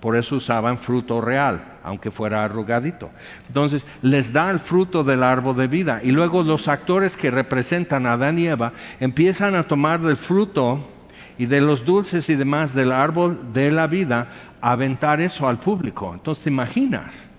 [0.00, 3.12] Por eso usaban fruto real, aunque fuera arrugadito.
[3.46, 6.00] Entonces les da el fruto del árbol de vida.
[6.02, 10.84] Y luego los actores que representan a Adán y Eva empiezan a tomar del fruto
[11.38, 14.26] y de los dulces y demás del árbol de la vida,
[14.60, 16.12] a aventar eso al público.
[16.12, 17.31] Entonces te imaginas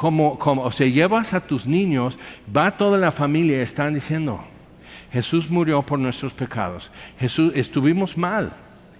[0.00, 2.18] como, como, o sea, llevas a tus niños,
[2.56, 4.42] va toda la familia y están diciendo,
[5.12, 6.90] Jesús murió por nuestros pecados.
[7.18, 8.50] Jesús, estuvimos mal,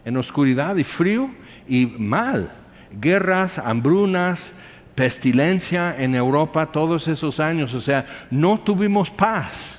[0.04, 1.30] en oscuridad y frío
[1.66, 2.52] y mal.
[3.00, 4.52] Guerras, hambrunas,
[4.94, 7.72] pestilencia en Europa todos esos años.
[7.72, 9.78] O sea, no tuvimos paz.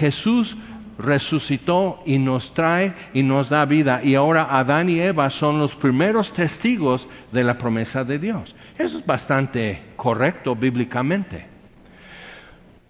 [0.00, 0.56] Jesús
[0.98, 4.00] resucitó y nos trae y nos da vida.
[4.02, 8.56] Y ahora Adán y Eva son los primeros testigos de la promesa de Dios.
[8.80, 11.44] Eso es bastante correcto bíblicamente.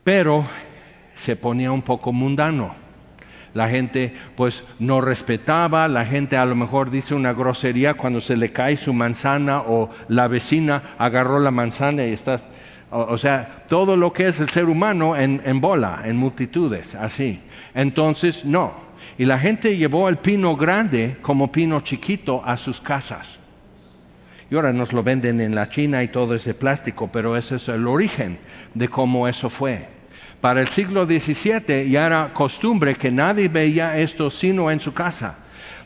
[0.05, 0.47] Pero
[1.17, 2.77] se ponía un poco mundano.
[3.55, 8.37] La gente pues no respetaba, la gente a lo mejor dice una grosería cuando se
[8.37, 12.47] le cae su manzana o la vecina agarró la manzana y estás
[12.93, 17.41] O, sea, todo lo que es el ser humano en, en bola, en multitudes, así.
[17.75, 18.75] Entonces, no.
[19.19, 23.40] Y la gente llevó el pino grande como pino chiquito a sus casas.
[24.51, 27.69] Y ahora nos lo venden en la China y todo ese plástico, pero ese es
[27.69, 28.39] el origen
[28.75, 29.87] de cómo eso fue.
[30.41, 35.37] Para el siglo XVII ya era costumbre que nadie veía esto sino en su casa.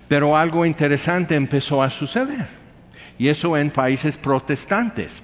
[0.08, 2.46] Pero algo interesante empezó a suceder.
[3.18, 5.22] Y eso en países protestantes,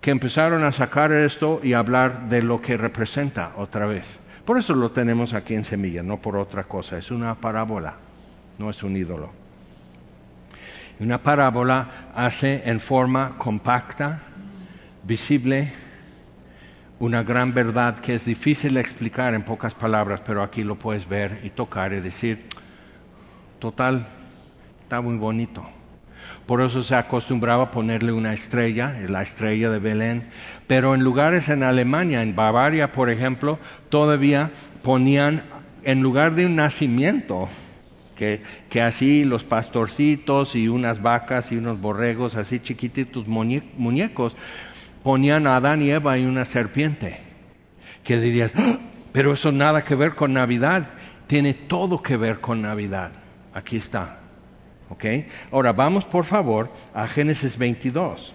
[0.00, 4.20] que empezaron a sacar esto y hablar de lo que representa otra vez.
[4.44, 6.98] Por eso lo tenemos aquí en Semilla, no por otra cosa.
[6.98, 7.94] Es una parábola,
[8.58, 9.43] no es un ídolo.
[11.00, 14.20] Una parábola hace en forma compacta,
[15.02, 15.72] visible,
[17.00, 21.40] una gran verdad que es difícil explicar en pocas palabras, pero aquí lo puedes ver
[21.42, 22.46] y tocar y decir,
[23.58, 24.06] total,
[24.82, 25.66] está muy bonito.
[26.46, 30.28] Por eso se acostumbraba a ponerle una estrella, la estrella de Belén.
[30.66, 34.50] Pero en lugares en Alemania, en Bavaria, por ejemplo, todavía
[34.82, 35.42] ponían,
[35.82, 37.48] en lugar de un nacimiento,
[38.16, 44.36] que, que así los pastorcitos y unas vacas y unos borregos, así chiquititos muñecos,
[45.02, 47.20] ponían a Adán y Eva y una serpiente.
[48.02, 48.78] Que dirías, ¡Ah!
[49.12, 50.90] pero eso nada que ver con Navidad.
[51.26, 53.12] Tiene todo que ver con Navidad.
[53.54, 54.18] Aquí está.
[54.90, 55.04] ¿Ok?
[55.50, 58.34] Ahora vamos por favor a Génesis 22.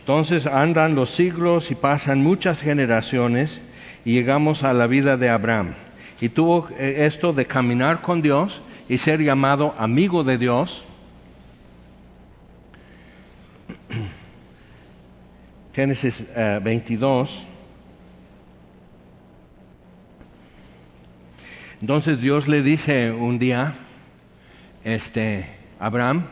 [0.00, 3.60] Entonces andan los siglos y pasan muchas generaciones
[4.06, 5.74] y llegamos a la vida de Abraham.
[6.20, 10.84] Y tuvo eh, esto de caminar con Dios y ser llamado amigo de Dios.
[15.74, 16.22] Génesis
[16.62, 17.30] 22.
[17.30, 17.46] Eh,
[21.80, 23.74] Entonces Dios le dice un día,
[24.84, 25.46] este,
[25.80, 26.26] Abraham,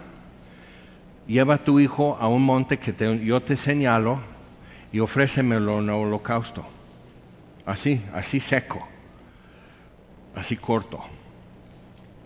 [1.26, 4.20] lleva a tu hijo a un monte que yo te señalo
[4.92, 6.73] y ofrécemelo en holocausto.
[7.66, 8.86] Así, así seco,
[10.34, 11.02] así corto.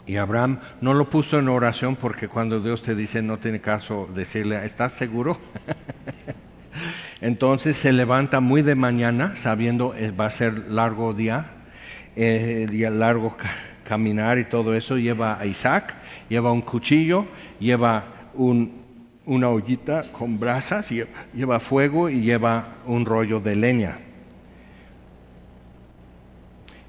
[0.07, 4.09] Y Abraham no lo puso en oración porque cuando Dios te dice no tiene caso
[4.13, 5.39] decirle, ¿estás seguro?
[7.21, 11.51] Entonces se levanta muy de mañana sabiendo eh, va a ser largo día
[12.17, 13.37] eh, largo
[13.85, 15.95] caminar y todo eso, lleva a Isaac,
[16.29, 17.27] lleva un cuchillo,
[17.61, 20.91] lleva una ollita con brasas,
[21.33, 23.99] lleva fuego y lleva un rollo de leña.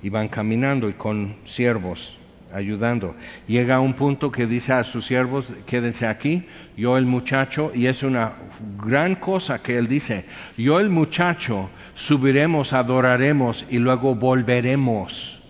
[0.02, 2.18] Y van caminando y con siervos
[2.54, 3.16] ayudando.
[3.48, 7.88] Llega a un punto que dice a sus siervos, quédense aquí, yo el muchacho, y
[7.88, 8.34] es una
[8.84, 10.26] gran cosa que él dice,
[10.58, 15.42] yo el muchacho subiremos, adoraremos y luego volveremos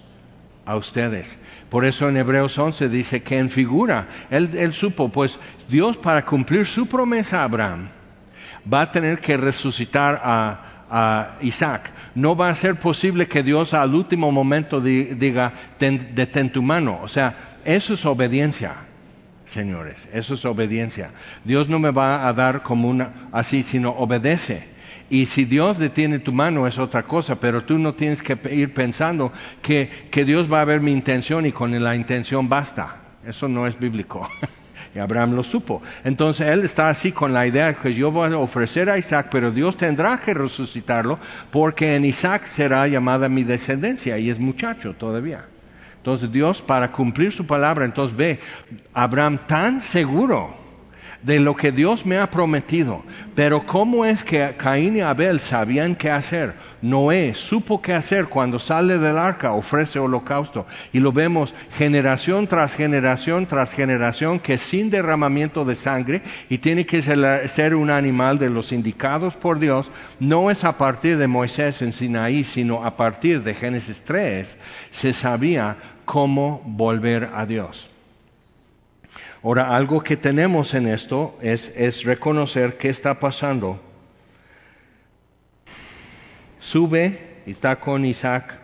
[0.65, 1.37] a ustedes.
[1.69, 6.25] Por eso en Hebreos 11 dice que en figura, él, él supo, pues Dios para
[6.25, 7.89] cumplir su promesa a Abraham
[8.71, 11.91] va a tener que resucitar a, a Isaac.
[12.15, 16.99] No va a ser posible que Dios al último momento diga, detén tu mano.
[17.01, 18.75] O sea, eso es obediencia,
[19.45, 21.11] señores, eso es obediencia.
[21.43, 24.79] Dios no me va a dar como una así, sino obedece.
[25.09, 28.73] Y si Dios detiene tu mano es otra cosa, pero tú no tienes que ir
[28.73, 32.97] pensando que, que Dios va a ver mi intención y con la intención basta.
[33.25, 34.29] Eso no es bíblico.
[34.95, 35.81] Y Abraham lo supo.
[36.03, 39.27] Entonces él está así con la idea de que yo voy a ofrecer a Isaac,
[39.31, 41.19] pero Dios tendrá que resucitarlo
[41.51, 45.45] porque en Isaac será llamada mi descendencia y es muchacho todavía.
[45.97, 48.39] Entonces Dios para cumplir su palabra, entonces ve,
[48.93, 50.68] Abraham tan seguro
[51.23, 53.03] de lo que Dios me ha prometido.
[53.35, 56.53] Pero ¿cómo es que Caín y Abel sabían qué hacer?
[56.81, 60.65] Noé supo qué hacer cuando sale del arca, ofrece holocausto.
[60.93, 66.85] Y lo vemos generación tras generación tras generación que sin derramamiento de sangre y tiene
[66.85, 71.81] que ser, un animal de los indicados por Dios, no es a partir de Moisés
[71.81, 74.57] en Sinaí, sino a partir de Génesis 3,
[74.91, 77.89] se sabía cómo volver a Dios.
[79.41, 83.79] Ahora, algo que tenemos en esto es, es reconocer qué está pasando.
[86.59, 88.59] Sube y está con Isaac.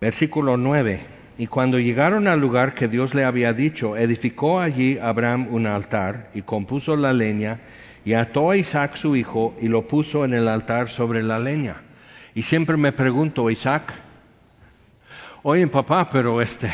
[0.00, 1.00] Versículo 9.
[1.38, 6.30] Y cuando llegaron al lugar que Dios le había dicho, edificó allí Abraham un altar
[6.34, 7.60] y compuso la leña
[8.04, 11.82] y ató a Isaac su hijo y lo puso en el altar sobre la leña.
[12.34, 13.94] Y siempre me pregunto, Isaac,
[15.42, 16.72] oye papá, pero este,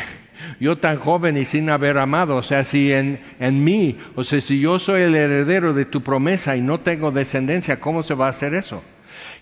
[0.61, 4.41] yo tan joven y sin haber amado, o sea, si en, en mí, o sea,
[4.41, 8.27] si yo soy el heredero de tu promesa y no tengo descendencia, ¿cómo se va
[8.27, 8.83] a hacer eso?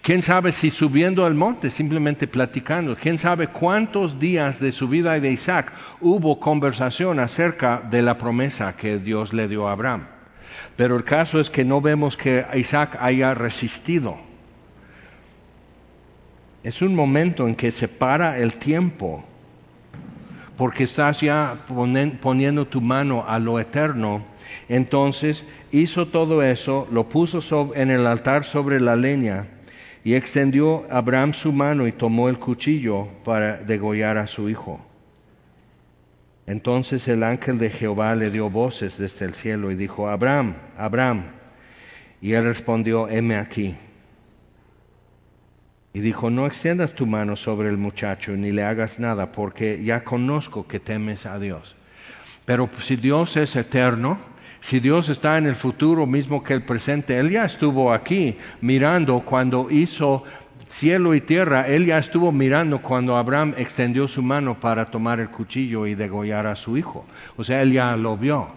[0.02, 2.96] ¿Quién sabe si subiendo al monte, simplemente platicando?
[2.96, 8.16] ¿Quién sabe cuántos días de su vida y de Isaac hubo conversación acerca de la
[8.16, 10.08] promesa que Dios le dio a Abraham?
[10.76, 14.29] Pero el caso es que no vemos que Isaac haya resistido.
[16.62, 19.24] Es un momento en que se para el tiempo,
[20.58, 21.56] porque estás ya
[22.20, 24.22] poniendo tu mano a lo eterno.
[24.68, 29.46] Entonces hizo todo eso, lo puso en el altar sobre la leña
[30.04, 34.80] y extendió Abraham su mano y tomó el cuchillo para degollar a su hijo.
[36.46, 41.24] Entonces el ángel de Jehová le dio voces desde el cielo y dijo, Abraham, Abraham.
[42.20, 43.76] Y él respondió, heme aquí.
[45.92, 50.04] Y dijo, no extiendas tu mano sobre el muchacho ni le hagas nada, porque ya
[50.04, 51.74] conozco que temes a Dios.
[52.44, 54.18] Pero si Dios es eterno,
[54.60, 59.20] si Dios está en el futuro mismo que el presente, Él ya estuvo aquí mirando
[59.20, 60.22] cuando hizo
[60.68, 65.30] cielo y tierra, Él ya estuvo mirando cuando Abraham extendió su mano para tomar el
[65.30, 67.04] cuchillo y degollar a su hijo.
[67.36, 68.48] O sea, Él ya lo vio.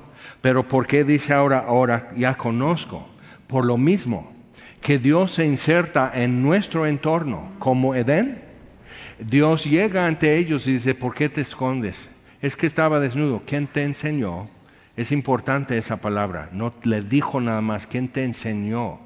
[0.41, 3.07] Pero ¿por qué dice ahora, ahora ya conozco?
[3.47, 4.32] Por lo mismo,
[4.83, 8.41] que Dios se inserta en nuestro entorno, como Edén.
[9.17, 12.09] Dios llega ante ellos y dice, ¿por qué te escondes?
[12.41, 13.41] Es que estaba desnudo.
[13.45, 14.49] ¿Quién te enseñó
[14.95, 16.49] es importante esa palabra.
[16.51, 18.99] No le dijo nada más, ¿quién te enseñó?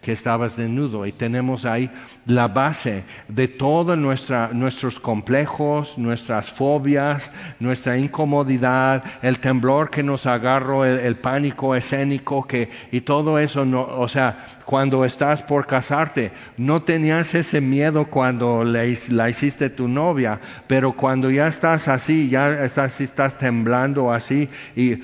[0.00, 1.06] Que estabas desnudo.
[1.06, 1.90] Y tenemos ahí
[2.26, 10.84] la base de todos nuestros complejos, nuestras fobias, nuestra incomodidad, el temblor que nos agarró,
[10.84, 16.82] el, pánico escénico que, y todo eso, no, o sea, cuando estás por casarte, no
[16.82, 23.00] tenías ese miedo cuando la hiciste tu novia, pero cuando ya estás así, ya estás,
[23.00, 24.96] estás temblando así y,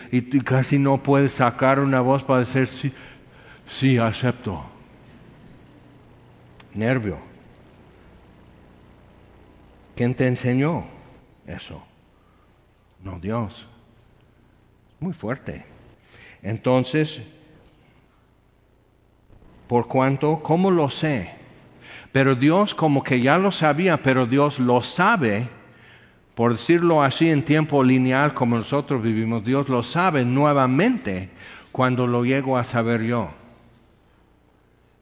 [0.43, 2.93] casi no puedes sacar una voz para decir
[3.67, 4.65] sí, acepto
[6.77, 7.19] nervio.
[9.97, 10.85] ¿Quién te enseñó
[11.47, 11.83] eso?
[13.03, 13.67] No Dios.
[15.01, 15.65] Muy fuerte.
[16.43, 17.21] Entonces,
[19.67, 21.35] por cuanto, ¿cómo lo sé?
[22.13, 25.49] Pero Dios como que ya lo sabía, pero Dios lo sabe,
[26.35, 31.31] por decirlo así en tiempo lineal como nosotros vivimos, Dios lo sabe nuevamente
[31.73, 33.31] cuando lo llego a saber yo.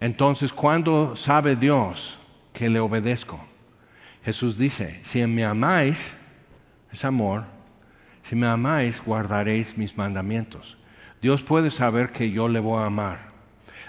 [0.05, 2.21] Entonces, ¿cuándo sabe Dios
[2.53, 3.41] que le obedezco?
[4.23, 6.15] Jesús dice, si me amáis,
[6.93, 7.45] es amor,
[8.21, 10.77] si me amáis, guardaréis mis mandamientos.
[11.23, 13.29] Dios puede saber que yo le voy a amar.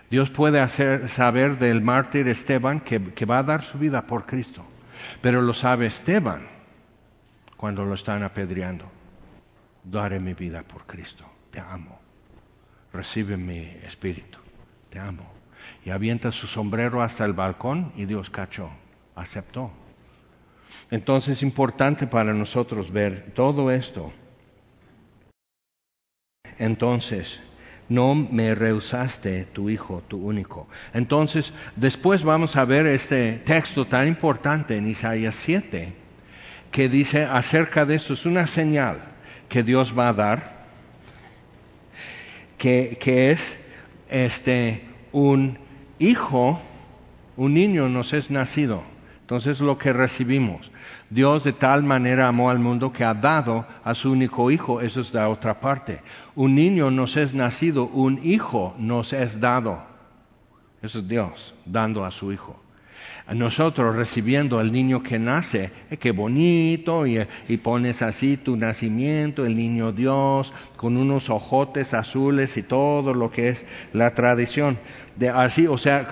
[0.09, 4.25] Dios puede hacer, saber del mártir Esteban que, que va a dar su vida por
[4.25, 4.63] Cristo.
[5.21, 6.47] Pero lo sabe Esteban
[7.57, 8.89] cuando lo están apedreando.
[9.83, 11.25] Daré mi vida por Cristo.
[11.51, 11.99] Te amo.
[12.93, 14.39] Recibe mi espíritu.
[14.89, 15.34] Te amo
[15.85, 18.71] y avienta su sombrero hasta el balcón y Dios cachó,
[19.15, 19.71] aceptó.
[20.89, 24.11] Entonces es importante para nosotros ver todo esto.
[26.57, 27.39] Entonces,
[27.87, 30.67] no me rehusaste tu hijo, tu único.
[30.93, 35.93] Entonces, después vamos a ver este texto tan importante en Isaías 7,
[36.71, 39.01] que dice acerca de esto, es una señal
[39.49, 40.65] que Dios va a dar,
[42.57, 43.59] que, que es
[44.09, 45.64] este, un
[45.99, 46.59] hijo,
[47.37, 48.83] un niño nos es nacido.
[49.21, 50.71] Entonces lo que recibimos.
[51.09, 54.81] Dios de tal manera amó al mundo que ha dado a su único hijo.
[54.81, 56.01] Eso es la otra parte.
[56.35, 59.83] Un niño nos es nacido, un hijo nos es dado.
[60.81, 62.64] Eso es Dios dando a su hijo
[63.33, 67.25] nosotros recibiendo al niño que nace, eh, qué bonito, y,
[67.57, 73.49] pones así tu nacimiento, el niño Dios, con unos ojotes azules y todo lo que
[73.49, 74.77] es la tradición.
[75.15, 76.07] De así, o sea,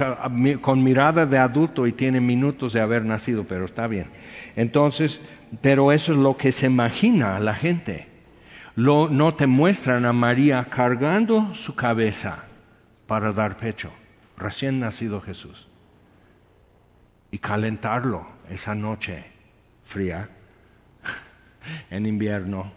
[0.62, 4.08] con mirada de adulto y tiene minutos de haber nacido, pero está bien.
[4.56, 5.20] Entonces,
[5.62, 8.08] pero eso es lo que se imagina la gente.
[8.76, 12.46] Lo, no te muestran a María cargando su cabeza
[13.06, 13.92] para dar pecho,
[14.36, 15.68] recién nacido Jesús
[17.34, 19.24] y calentarlo esa noche
[19.86, 20.30] fría
[21.90, 22.72] en invierno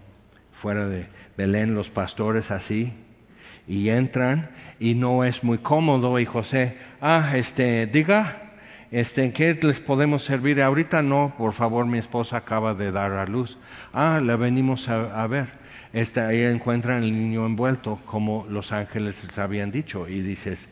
[0.54, 2.90] fuera de Belén los pastores así
[3.68, 4.48] y entran
[4.80, 8.54] y no es muy cómodo y José ah este diga
[8.90, 13.12] este en qué les podemos servir ahorita no por favor mi esposa acaba de dar
[13.12, 13.59] a luz.
[13.92, 15.48] Ah la venimos a, a ver.
[15.92, 20.68] Este, ahí encuentran el niño envuelto como los ángeles les habían dicho y dices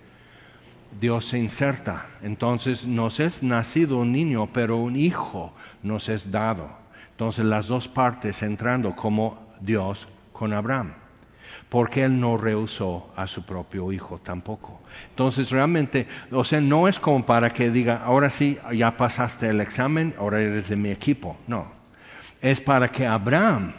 [1.00, 2.06] Dios se inserta.
[2.22, 6.68] Entonces nos es nacido un niño, pero un hijo nos es dado.
[7.10, 10.94] Entonces las dos partes entrando como Dios con Abraham.
[11.68, 14.80] porque Él no rehusó a su propio Hijo tampoco.
[15.10, 19.60] Entonces realmente, o sea, no es como para que diga, ahora sí, ya pasaste el
[19.60, 21.36] examen, ahora eres de mi equipo.
[21.46, 21.66] No,
[22.40, 23.72] es para que Abraham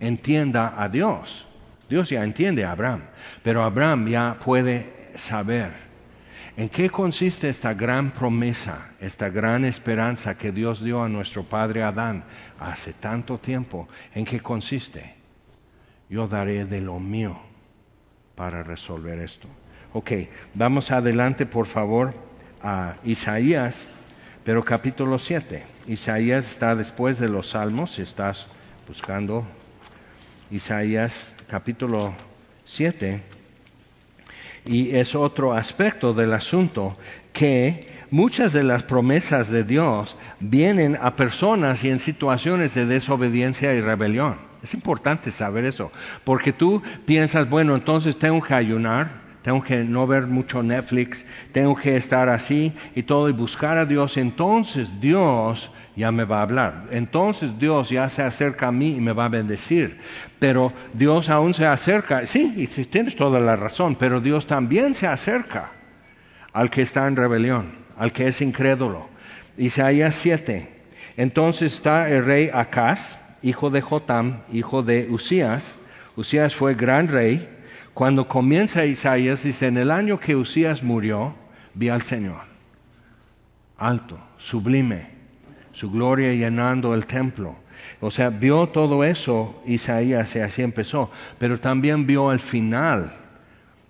[0.00, 1.46] entienda a Dios.
[1.88, 3.02] Dios ya entiende a Abraham,
[3.42, 5.87] pero Abraham ya puede saber
[6.58, 11.84] ¿En qué consiste esta gran promesa, esta gran esperanza que Dios dio a nuestro padre
[11.84, 12.24] Adán
[12.58, 13.86] hace tanto tiempo?
[14.12, 15.14] ¿En qué consiste?
[16.10, 17.38] Yo daré de lo mío
[18.34, 19.46] para resolver esto.
[19.92, 20.10] Ok,
[20.52, 22.12] vamos adelante por favor
[22.60, 23.86] a Isaías,
[24.42, 25.64] pero capítulo 7.
[25.86, 28.48] Isaías está después de los salmos, si estás
[28.88, 29.46] buscando
[30.50, 32.14] Isaías capítulo
[32.64, 33.37] 7
[34.66, 36.96] y es otro aspecto del asunto
[37.32, 43.74] que muchas de las promesas de Dios vienen a personas y en situaciones de desobediencia
[43.74, 44.36] y rebelión.
[44.62, 45.92] Es importante saber eso,
[46.24, 51.76] porque tú piensas, bueno, entonces tengo que ayunar, tengo que no ver mucho Netflix, tengo
[51.76, 56.42] que estar así y todo y buscar a Dios, entonces Dios ya me va a
[56.42, 56.84] hablar.
[56.92, 59.98] Entonces Dios ya se acerca a mí y me va a bendecir.
[60.38, 65.08] Pero Dios aún se acerca, sí, y tienes toda la razón, pero Dios también se
[65.08, 65.72] acerca
[66.52, 69.08] al que está en rebelión, al que es incrédulo.
[69.56, 70.68] Isaías 7.
[71.16, 75.66] Entonces está el rey Acaz, hijo de Jotam, hijo de Usías.
[76.14, 77.48] Usías fue gran rey.
[77.92, 81.34] Cuando comienza Isaías, dice, en el año que Usías murió,
[81.74, 82.42] vi al Señor.
[83.76, 85.17] Alto, sublime,
[85.72, 87.56] su gloria llenando el templo.
[88.00, 93.12] O sea, vio todo eso Isaías y así empezó, pero también vio el final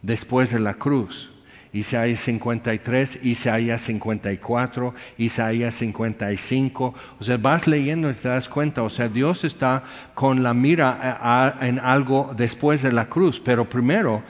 [0.03, 1.33] después de la cruz.
[1.73, 6.95] Isaías 53, Isaías 54, Isaías 55.
[7.21, 11.55] O sea, vas leyendo y te das cuenta, o sea, Dios está con la mira
[11.61, 14.23] en algo después de la cruz, pero primero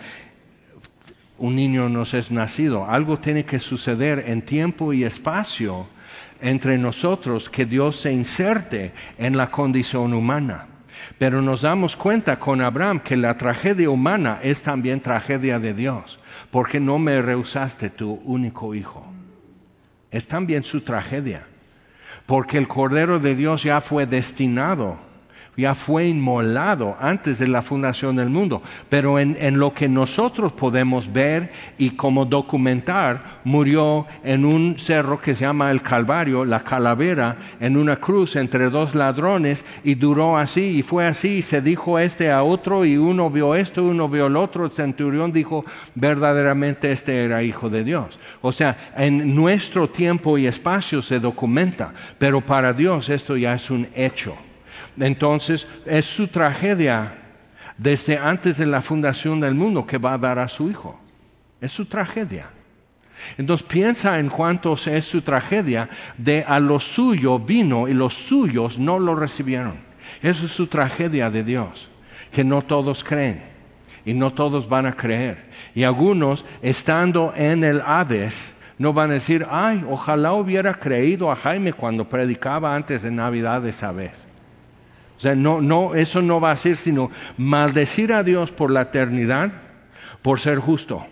[1.38, 5.86] un niño nos es nacido, algo tiene que suceder en tiempo y espacio
[6.40, 10.66] entre nosotros que Dios se inserte en la condición humana.
[11.18, 16.18] Pero nos damos cuenta con Abraham que la tragedia humana es también tragedia de Dios,
[16.50, 19.06] porque no me rehusaste tu único hijo.
[20.10, 21.46] Es también su tragedia,
[22.26, 25.07] porque el Cordero de Dios ya fue destinado
[25.58, 31.12] ya fue inmolado antes de la fundación del mundo, pero en, lo que nosotros podemos
[31.12, 37.36] ver y como documentar, murió en un cerro que se llama el Calvario, la calavera,
[37.58, 41.98] en una cruz entre dos ladrones y duró así y fue así y se dijo
[41.98, 45.64] este a otro y uno vio esto, uno vio el otro, el centurión dijo
[45.96, 48.16] verdaderamente este era hijo de Dios.
[48.42, 53.70] O sea, en nuestro tiempo y espacio se documenta, pero para Dios esto ya es
[53.70, 54.36] un hecho.
[55.00, 57.12] Entonces es su tragedia
[57.76, 60.98] desde antes de la fundación del mundo que va a dar a su hijo.
[61.60, 62.50] Es su tragedia.
[63.36, 68.78] Entonces piensa en cuánto es su tragedia de a lo suyo vino y los suyos
[68.78, 69.74] no lo recibieron.
[70.22, 71.90] Eso es su tragedia de Dios,
[72.32, 73.42] que no todos creen
[74.04, 75.50] y no todos van a creer.
[75.74, 81.36] Y algunos, estando en el Hades, no van a decir, ay, ojalá hubiera creído a
[81.36, 84.27] Jaime cuando predicaba antes de Navidad esa vez.
[85.18, 88.82] O sea, no, no, eso no va a ser sino maldecir a Dios por la
[88.82, 89.50] eternidad,
[90.22, 91.04] por ser justo,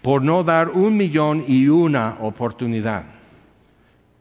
[0.00, 3.17] por no dar un millón y una oportunidad.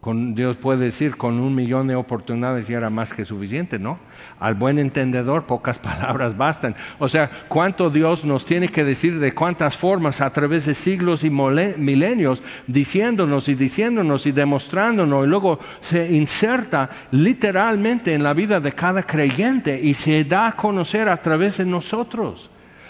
[0.04, 4.00] Dios puede decir, con un millón de oportunidades ya era más que suficiente, ¿no?
[4.40, 6.76] Al buen entendedor pocas palabras bastan.
[7.00, 11.24] O sea, cuánto Dios nos tiene que decir de cuántas formas a través de siglos
[11.24, 18.62] y milenios, diciéndonos y diciéndonos y demostrándonos, y luego se inserta literalmente en la vida
[18.62, 22.50] de cada creyente y se da a conocer a través de nosotros.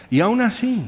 [0.09, 0.85] Y aún así,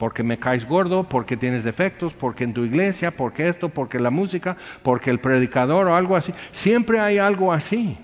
[0.00, 4.08] porque me caes gordo, porque tienes defectos, porque en tu iglesia, porque esto, porque la
[4.08, 6.32] música, porque el predicador o algo así.
[6.52, 7.98] Siempre hay algo así.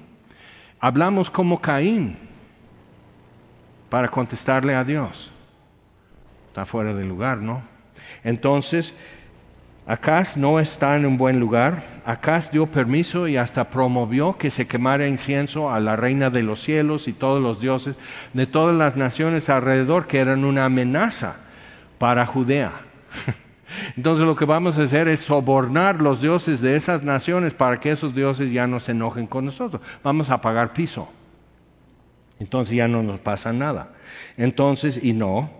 [0.78, 2.18] Hablamos como Caín
[3.88, 5.32] para contestarle a Dios.
[6.48, 7.62] Está fuera de lugar, ¿no?
[8.22, 8.92] Entonces,
[9.86, 11.82] Acaz no está en un buen lugar.
[12.04, 16.60] Acaz dio permiso y hasta promovió que se quemara incienso a la reina de los
[16.60, 17.96] cielos y todos los dioses
[18.34, 21.45] de todas las naciones alrededor que eran una amenaza
[21.98, 22.72] para Judea.
[23.96, 27.90] Entonces lo que vamos a hacer es sobornar los dioses de esas naciones para que
[27.90, 29.82] esos dioses ya no se enojen con nosotros.
[30.02, 31.08] Vamos a pagar piso.
[32.38, 33.92] Entonces ya no nos pasa nada.
[34.36, 35.50] Entonces, y no.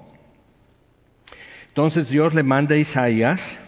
[1.68, 3.58] Entonces Dios le manda a Isaías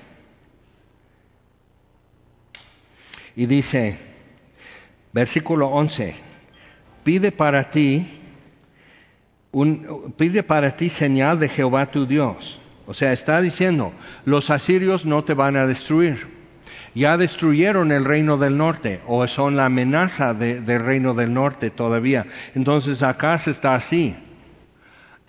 [3.37, 3.99] y dice,
[5.12, 6.16] versículo 11,
[7.05, 8.18] pide para ti
[10.16, 12.61] pide para ti señal de Jehová tu Dios.
[12.86, 13.92] O sea, está diciendo,
[14.24, 16.38] los asirios no te van a destruir.
[16.94, 22.26] Ya destruyeron el reino del norte, o son la amenaza del reino del norte todavía.
[22.54, 24.16] Entonces acá se está así.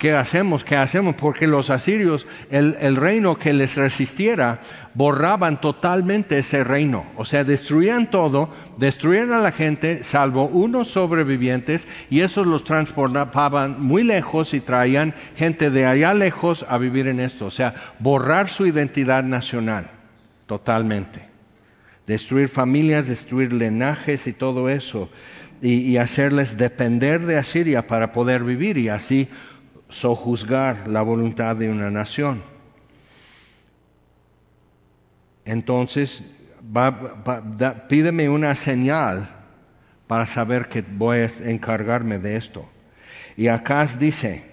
[0.00, 0.64] ¿Qué hacemos?
[0.64, 1.14] ¿Qué hacemos?
[1.14, 4.62] Porque los asirios, el, reino que les resistiera,
[4.94, 7.04] borraban totalmente ese reino.
[7.18, 8.48] O sea, destruían todo,
[8.78, 15.14] destruían a la gente, salvo unos sobrevivientes, y esos los transportaban muy lejos y traían
[15.36, 17.44] gente de allá lejos a vivir en esto.
[17.44, 19.90] O sea, borrar su identidad nacional,
[20.46, 21.28] totalmente.
[22.06, 25.10] Destruir familias, destruir linajes y todo eso,
[25.60, 29.28] y hacerles depender de Asiria para poder vivir, y así
[29.90, 32.42] sojuzgar la voluntad de una nación.
[35.44, 36.22] Entonces,
[37.88, 39.28] pídeme una señal
[40.06, 42.68] para saber que voy a encargarme de esto.
[43.36, 44.44] Y acá dice,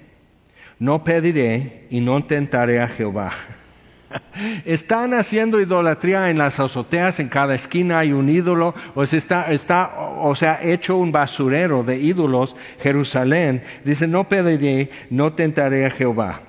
[0.80, 3.32] no pediré y no tentaré a Jehová.
[4.66, 9.52] Están haciendo idolatría en las azoteas, en cada esquina hay un ídolo, o sea, está,
[9.52, 9.92] está,
[10.36, 13.64] sea, hecho un basurero de ídolos Jerusalén.
[13.84, 16.42] Dice, no pediré, no tentaré a Jehová.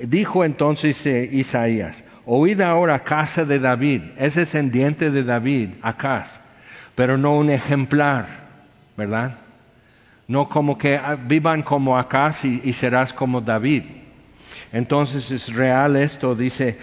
[0.00, 6.26] Dijo entonces eh, Isaías, oíd ahora casa de David, es descendiente de David, acá,
[6.94, 8.26] pero no un ejemplar,
[8.96, 9.38] ¿verdad?
[10.26, 14.01] No como que ah, vivan como acá y serás como David.
[14.72, 16.78] Entonces es real esto, dice,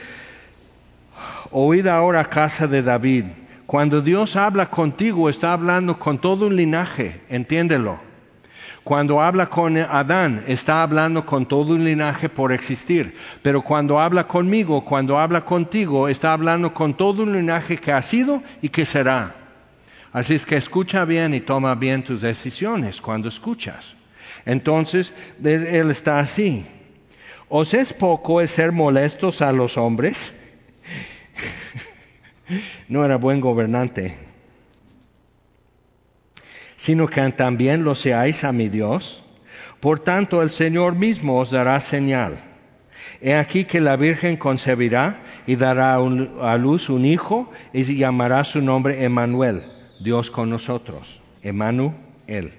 [1.52, 3.26] oíd ahora casa de David.
[3.66, 8.00] Cuando Dios habla contigo, está hablando con todo un linaje, entiéndelo.
[8.84, 13.16] Cuando habla con Adán, está hablando con todo un linaje por existir.
[13.44, 18.02] Pero cuando habla conmigo, cuando habla contigo, está hablando con todo un linaje que ha
[18.02, 19.36] sido y que será.
[20.12, 23.94] Así es que escucha bien y toma bien tus decisiones cuando escuchas.
[24.46, 25.14] Entonces,
[25.44, 26.66] Él está así.
[27.50, 30.32] ¿Os es poco el ser molestos a los hombres?
[32.88, 34.18] no era buen gobernante,
[36.78, 39.24] sino que también lo seáis a mi Dios.
[39.80, 42.44] Por tanto, el Señor mismo os dará señal.
[43.20, 48.62] He aquí que la Virgen concebirá y dará a luz un hijo y llamará su
[48.62, 49.64] nombre Emmanuel,
[50.00, 51.20] Dios con nosotros.
[51.42, 52.54] Emmanuel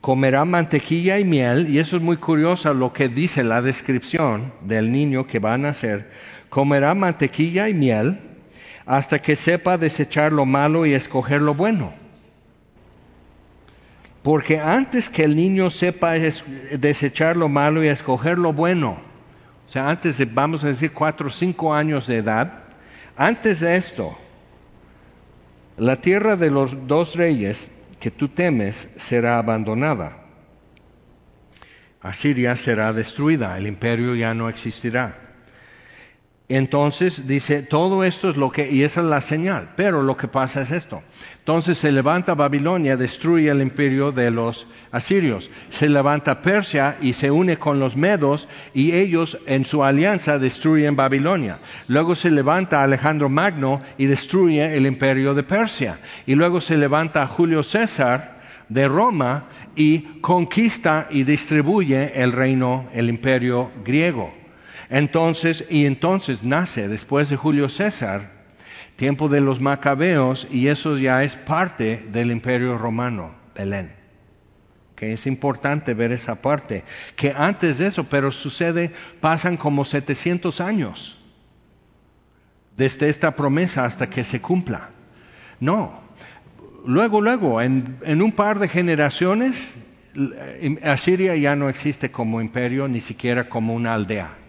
[0.00, 4.90] comerá mantequilla y miel, y eso es muy curioso lo que dice la descripción del
[4.90, 6.10] niño que va a nacer,
[6.48, 8.18] comerá mantequilla y miel
[8.86, 11.92] hasta que sepa desechar lo malo y escoger lo bueno.
[14.22, 18.98] Porque antes que el niño sepa desechar lo malo y escoger lo bueno,
[19.66, 22.64] o sea, antes de, vamos a decir, cuatro o cinco años de edad,
[23.16, 24.18] antes de esto,
[25.76, 27.70] la tierra de los dos reyes
[28.00, 30.16] que tú temes será abandonada.
[32.00, 35.29] Asiria será destruida, el imperio ya no existirá.
[36.52, 40.26] Entonces dice, todo esto es lo que, y esa es la señal, pero lo que
[40.26, 41.00] pasa es esto.
[41.38, 45.48] Entonces se levanta Babilonia, destruye el imperio de los asirios.
[45.70, 50.96] Se levanta Persia y se une con los medos y ellos en su alianza destruyen
[50.96, 51.60] Babilonia.
[51.86, 56.00] Luego se levanta Alejandro Magno y destruye el imperio de Persia.
[56.26, 59.44] Y luego se levanta Julio César de Roma
[59.76, 64.39] y conquista y distribuye el reino, el imperio griego.
[64.90, 68.32] Entonces, y entonces nace después de Julio César,
[68.96, 73.92] tiempo de los macabeos, y eso ya es parte del imperio romano, Belén.
[74.96, 76.84] Que es importante ver esa parte,
[77.14, 81.16] que antes de eso, pero sucede, pasan como 700 años
[82.76, 84.90] desde esta promesa hasta que se cumpla.
[85.60, 86.00] No,
[86.84, 89.72] luego, luego, en, en un par de generaciones,
[90.82, 94.39] Asiria ya no existe como imperio, ni siquiera como una aldea.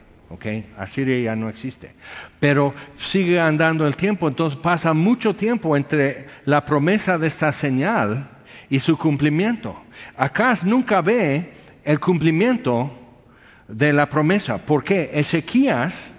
[0.77, 1.93] Asiria ya no existe.
[2.39, 8.29] Pero sigue andando el tiempo, entonces pasa mucho tiempo entre la promesa de esta señal
[8.69, 9.75] y su cumplimiento.
[10.15, 11.51] Acá nunca ve
[11.83, 12.91] el cumplimiento
[13.67, 14.57] de la promesa.
[14.59, 15.11] ¿Por qué?
[15.13, 16.11] Ezequías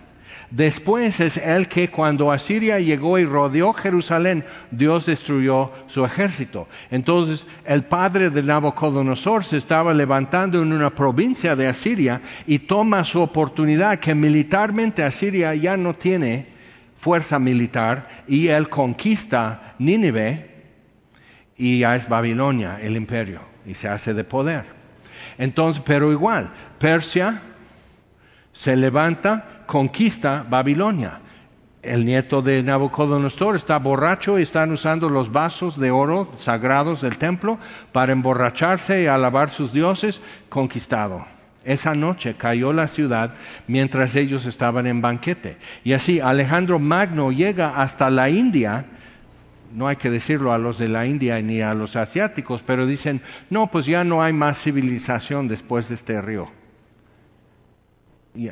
[0.53, 6.69] Después es el que cuando Asiria llegó y rodeó Jerusalén, Dios destruyó su ejército.
[6.91, 13.03] Entonces el padre de Nabucodonosor se estaba levantando en una provincia de Asiria y toma
[13.03, 16.49] su oportunidad que militarmente Asiria ya no tiene
[16.97, 20.51] fuerza militar y él conquista Nínive
[21.57, 24.67] y ya es Babilonia el imperio y se hace de poder.
[25.39, 27.41] Entonces, pero igual, Persia
[28.53, 31.21] se levanta conquista Babilonia.
[31.83, 37.19] El nieto de Nabucodonosor está borracho y están usando los vasos de oro sagrados del
[37.19, 37.59] templo
[37.91, 41.27] para emborracharse y alabar sus dioses, conquistado.
[41.65, 43.35] Esa noche cayó la ciudad
[43.67, 45.59] mientras ellos estaban en banquete.
[45.83, 48.85] Y así Alejandro Magno llega hasta la India,
[49.73, 53.23] no hay que decirlo a los de la India ni a los asiáticos, pero dicen,
[53.51, 56.62] no, pues ya no hay más civilización después de este río.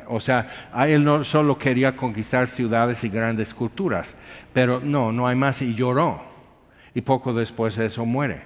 [0.07, 4.15] O sea, él no solo quería conquistar ciudades y grandes culturas,
[4.53, 6.21] pero no, no hay más y lloró.
[6.93, 8.41] Y poco después de eso muere.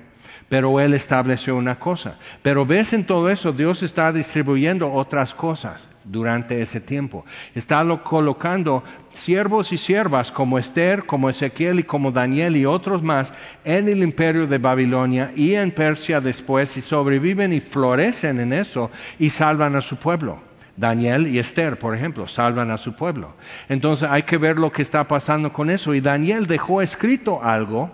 [0.48, 2.18] Pero él estableció una cosa.
[2.42, 7.26] Pero ves en todo eso, Dios está distribuyendo otras cosas durante ese tiempo.
[7.54, 13.34] Está colocando siervos y siervas como Esther, como Ezequiel y como Daniel y otros más
[13.64, 18.92] en el imperio de Babilonia y en Persia después y sobreviven y florecen en eso
[19.20, 20.55] y salvan a su pueblo.
[20.78, 23.34] Daniel y Esther, por ejemplo, salvan a su pueblo.
[23.70, 25.94] Entonces hay que ver lo que está pasando con eso.
[25.94, 27.92] Y Daniel dejó escrito algo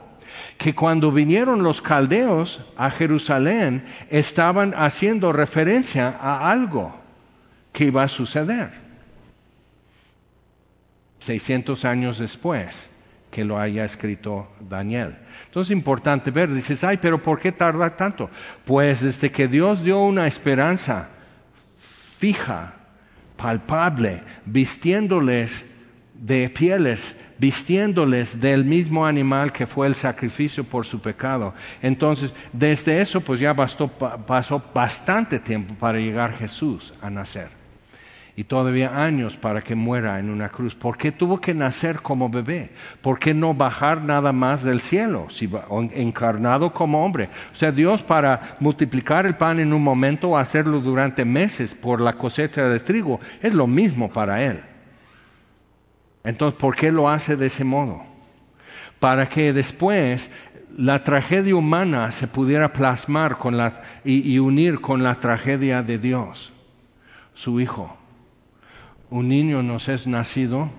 [0.58, 6.96] que cuando vinieron los caldeos a Jerusalén estaban haciendo referencia a algo
[7.72, 8.72] que iba a suceder.
[11.20, 12.90] 600 años después
[13.30, 15.18] que lo haya escrito Daniel.
[15.46, 18.30] Entonces es importante ver, dices, ay, pero ¿por qué tarda tanto?
[18.66, 21.10] Pues desde que Dios dio una esperanza
[22.22, 22.74] fija,
[23.36, 25.66] palpable, vistiéndoles
[26.14, 31.56] de pieles, vistiéndoles del mismo animal que fue el sacrificio por su pecado.
[31.82, 37.61] Entonces, desde eso, pues ya pasó bastante tiempo para llegar Jesús a nacer
[38.42, 40.74] y todavía años para que muera en una cruz.
[40.74, 42.72] ¿Por qué tuvo que nacer como bebé?
[43.04, 45.48] ¿Por qué no bajar nada más del cielo, si
[45.94, 47.30] encarnado como hombre?
[47.54, 52.02] O sea, Dios para multiplicar el pan en un momento o hacerlo durante meses por
[52.02, 54.60] la cosecha de trigo, es lo mismo para Él.
[56.24, 58.02] Entonces, ¿por qué lo hace de ese modo?
[59.00, 60.32] Para que después
[60.76, 66.52] la tragedia humana se pudiera plasmar con la, y unir con la tragedia de Dios,
[67.36, 68.01] su Hijo
[69.12, 70.70] un niño nos es nacido,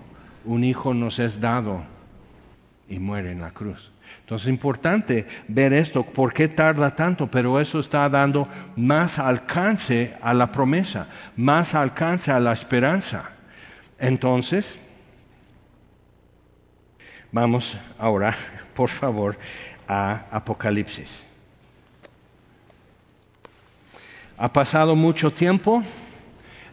[0.43, 1.83] un hijo nos es dado
[2.89, 3.91] y muere en la cruz.
[4.21, 10.17] Entonces es importante ver esto, por qué tarda tanto, pero eso está dando más alcance
[10.21, 11.07] a la promesa,
[11.37, 13.29] más alcance a la esperanza.
[13.99, 14.79] Entonces,
[17.31, 18.35] vamos ahora,
[18.73, 19.37] por favor,
[19.87, 21.23] a Apocalipsis.
[24.37, 25.83] Ha pasado mucho tiempo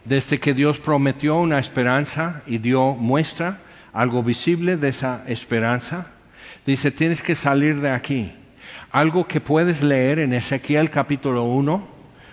[0.05, 3.59] desde que Dios prometió una esperanza y dio muestra,
[3.93, 6.07] algo visible de esa esperanza,
[6.65, 8.33] dice, tienes que salir de aquí.
[8.91, 11.87] Algo que puedes leer en Ezequiel capítulo 1,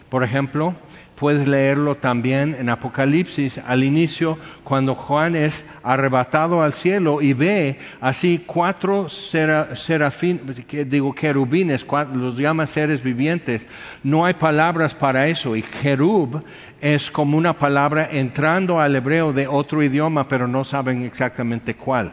[0.08, 0.74] por ejemplo,
[1.18, 7.78] Puedes leerlo también en Apocalipsis al inicio, cuando Juan es arrebatado al cielo y ve
[8.00, 10.40] así cuatro serafín,
[10.86, 13.66] digo querubines, los llama seres vivientes.
[14.04, 16.40] No hay palabras para eso y querub
[16.80, 22.12] es como una palabra entrando al hebreo de otro idioma, pero no saben exactamente cuál,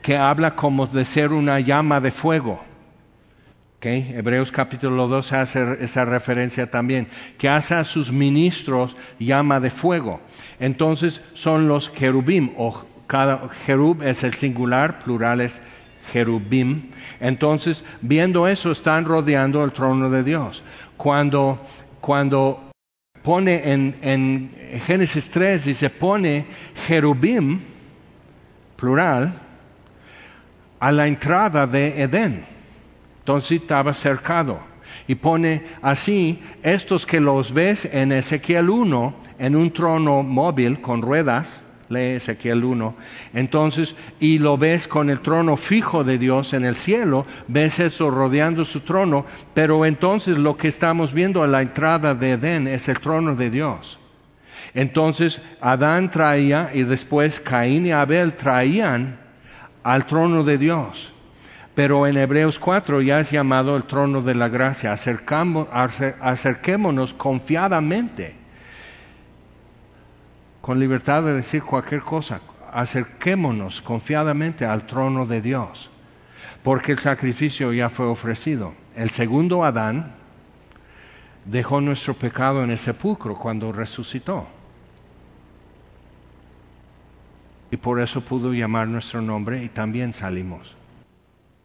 [0.00, 2.62] que habla como de ser una llama de fuego.
[3.84, 10.20] Hebreos capítulo 2 hace esa referencia también, que hace a sus ministros llama de fuego.
[10.58, 15.60] Entonces son los querubim, o cada jerub es el singular, plural es
[16.12, 16.90] jerubim.
[17.20, 20.62] Entonces, viendo eso, están rodeando el trono de Dios.
[20.96, 21.60] Cuando,
[22.00, 22.70] cuando
[23.22, 26.46] pone en, en Génesis 3, dice, pone
[26.86, 27.60] jerubim,
[28.76, 29.34] plural,
[30.80, 32.53] a la entrada de Edén.
[33.24, 34.60] Entonces estaba cercado.
[35.08, 41.00] Y pone así, estos que los ves en Ezequiel 1, en un trono móvil con
[41.00, 41.48] ruedas,
[41.88, 42.94] lee Ezequiel 1,
[43.32, 48.10] entonces, y lo ves con el trono fijo de Dios en el cielo, ves eso
[48.10, 52.90] rodeando su trono, pero entonces lo que estamos viendo a la entrada de Edén es
[52.90, 53.98] el trono de Dios.
[54.74, 59.18] Entonces, Adán traía y después Caín y Abel traían
[59.82, 61.13] al trono de Dios.
[61.74, 64.92] Pero en Hebreos 4 ya es llamado el trono de la gracia.
[64.92, 68.36] acerquémonos confiadamente,
[70.60, 72.40] con libertad de decir cualquier cosa.
[72.72, 75.90] Acerquémonos confiadamente al trono de Dios,
[76.62, 78.72] porque el sacrificio ya fue ofrecido.
[78.94, 80.14] El segundo Adán
[81.44, 84.46] dejó nuestro pecado en el sepulcro cuando resucitó.
[87.72, 90.76] Y por eso pudo llamar nuestro nombre y también salimos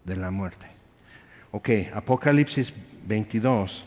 [0.05, 0.67] de la muerte.
[1.51, 2.73] Ok, Apocalipsis
[3.07, 3.85] 22.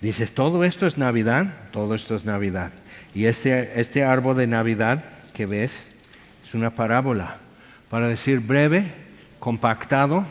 [0.00, 2.72] Dices, todo esto es Navidad, todo esto es Navidad.
[3.14, 5.86] Y este, este árbol de Navidad que ves
[6.44, 7.38] es una parábola
[7.90, 8.92] para decir breve,
[9.38, 10.24] compactado,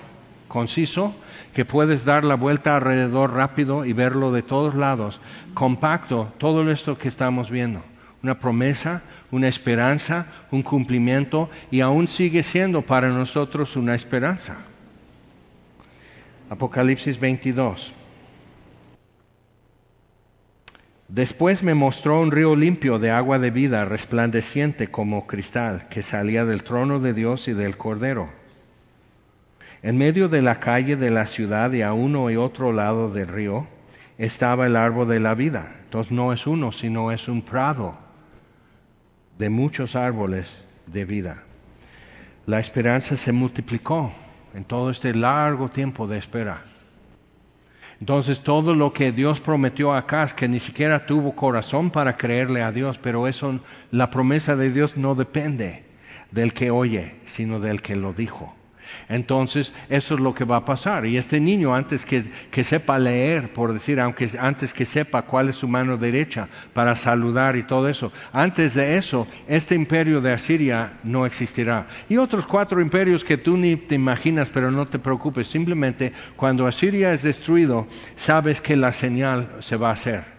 [0.48, 1.16] conciso,
[1.54, 5.20] que puedes dar la vuelta alrededor rápido y verlo de todos lados,
[5.54, 7.84] compacto, todo esto que estamos viendo.
[8.24, 14.58] Una promesa, una esperanza, un cumplimiento y aún sigue siendo para nosotros una esperanza.
[16.50, 17.92] Apocalipsis 22.
[21.08, 26.46] Después me mostró un río limpio de agua de vida, resplandeciente como cristal, que salía
[26.46, 28.30] del trono de Dios y del Cordero.
[29.84, 33.28] En medio de la calle de la ciudad y a uno y otro lado del
[33.28, 33.68] río
[34.18, 35.76] estaba el árbol de la vida.
[35.84, 38.05] Entonces no es uno, sino es un prado
[39.38, 41.44] de muchos árboles de vida.
[42.46, 44.14] La esperanza se multiplicó
[44.54, 46.64] en todo este largo tiempo de espera.
[48.00, 52.62] Entonces todo lo que Dios prometió acá es que ni siquiera tuvo corazón para creerle
[52.62, 53.60] a Dios, pero eso,
[53.92, 55.86] la promesa de Dios no depende
[56.32, 58.54] del que oye, sino del que lo dijo.
[59.10, 61.06] Entonces, eso es lo que va a pasar.
[61.06, 65.50] Y este niño, antes que, que, sepa leer, por decir, aunque antes que sepa cuál
[65.50, 70.34] es su mano derecha para saludar y todo eso, antes de eso, este imperio de
[70.34, 71.88] Asiria no existirá.
[72.10, 75.48] Y otros cuatro imperios que tú ni te imaginas, pero no te preocupes.
[75.48, 80.35] Simplemente, cuando Asiria es destruido, sabes que la señal se va a hacer.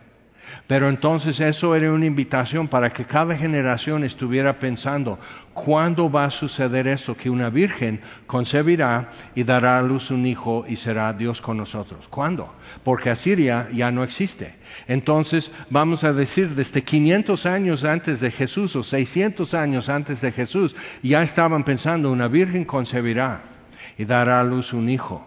[0.66, 5.16] Pero entonces eso era una invitación para que cada generación estuviera pensando,
[5.54, 7.16] ¿cuándo va a suceder eso?
[7.16, 12.08] Que una virgen concebirá y dará a luz un hijo y será Dios con nosotros.
[12.08, 12.52] ¿Cuándo?
[12.82, 14.56] Porque Asiria ya no existe.
[14.88, 20.32] Entonces vamos a decir, desde 500 años antes de Jesús o 600 años antes de
[20.32, 23.42] Jesús, ya estaban pensando, una virgen concebirá
[23.96, 25.24] y dará a luz un hijo.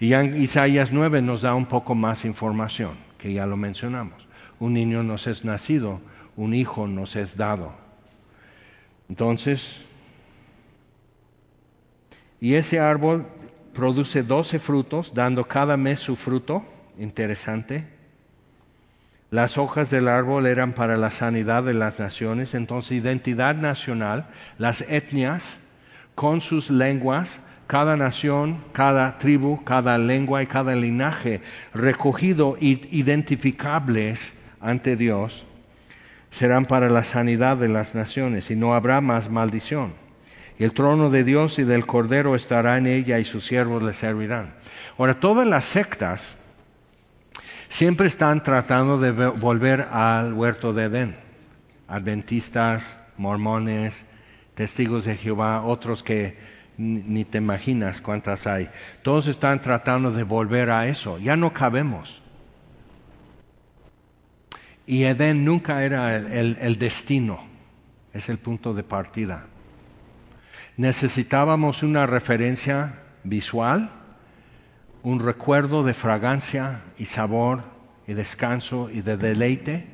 [0.00, 4.27] Y en Isaías 9 nos da un poco más información, que ya lo mencionamos
[4.60, 6.00] un niño nos es nacido,
[6.36, 7.74] un hijo nos es dado.
[9.08, 9.82] Entonces,
[12.40, 13.26] y ese árbol
[13.72, 16.64] produce doce frutos, dando cada mes su fruto,
[16.98, 17.86] interesante.
[19.30, 24.80] Las hojas del árbol eran para la sanidad de las naciones, entonces identidad nacional, las
[24.82, 25.56] etnias
[26.14, 31.42] con sus lenguas, cada nación, cada tribu, cada lengua y cada linaje
[31.74, 35.44] recogido, identificables ante Dios
[36.30, 39.92] serán para la sanidad de las naciones y no habrá más maldición.
[40.58, 43.92] Y el trono de Dios y del Cordero estará en ella y sus siervos le
[43.92, 44.54] servirán.
[44.98, 46.36] Ahora, todas las sectas
[47.68, 51.16] siempre están tratando de volver al huerto de Edén.
[51.86, 54.04] Adventistas, mormones,
[54.54, 56.36] testigos de Jehová, otros que
[56.76, 58.68] ni te imaginas cuántas hay.
[59.02, 61.18] Todos están tratando de volver a eso.
[61.18, 62.17] Ya no cabemos.
[64.88, 67.40] Y Edén nunca era el, destino,
[68.14, 69.44] es el punto de partida.
[70.78, 73.90] Necesitábamos una referencia visual,
[75.02, 77.64] un recuerdo de fragancia y sabor
[78.06, 79.84] y descanso y de deleite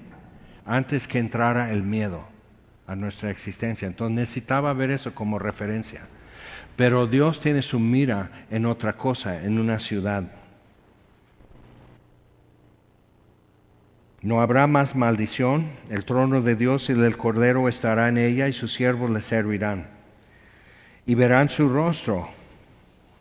[0.64, 2.24] antes que entrara el miedo
[2.86, 3.88] a nuestra existencia.
[3.88, 6.02] Entonces necesitaba ver eso como referencia.
[6.76, 10.30] Pero Dios tiene su mira en otra cosa, en una ciudad.
[14.24, 18.54] No habrá más maldición, el trono de Dios y del Cordero estará en ella y
[18.54, 19.86] sus siervos le servirán.
[21.04, 22.30] Y verán su rostro.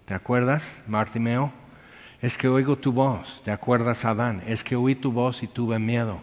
[0.06, 1.52] ¿Te acuerdas, Martimeo?
[2.22, 3.42] Es que oigo tu voz.
[3.44, 4.44] ¿Te acuerdas, Adán?
[4.48, 6.22] Es que oí tu voz y tuve miedo.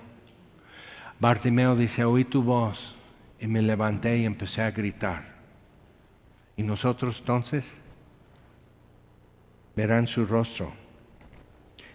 [1.19, 2.97] Bartimeo dice, oí tu voz
[3.39, 5.37] y me levanté y empecé a gritar.
[6.57, 7.71] Y nosotros entonces
[9.77, 10.73] verán su rostro.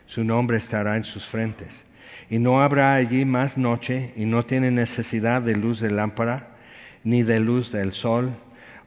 [0.06, 1.85] Su nombre estará en sus frentes
[2.30, 6.56] y no habrá allí más noche, y no tiene necesidad de luz de lámpara,
[7.04, 8.32] ni de luz del sol,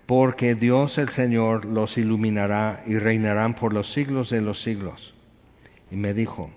[0.07, 5.15] porque Dios el Señor los iluminará y reinarán por los siglos de los siglos.
[5.91, 6.51] Y me dijo,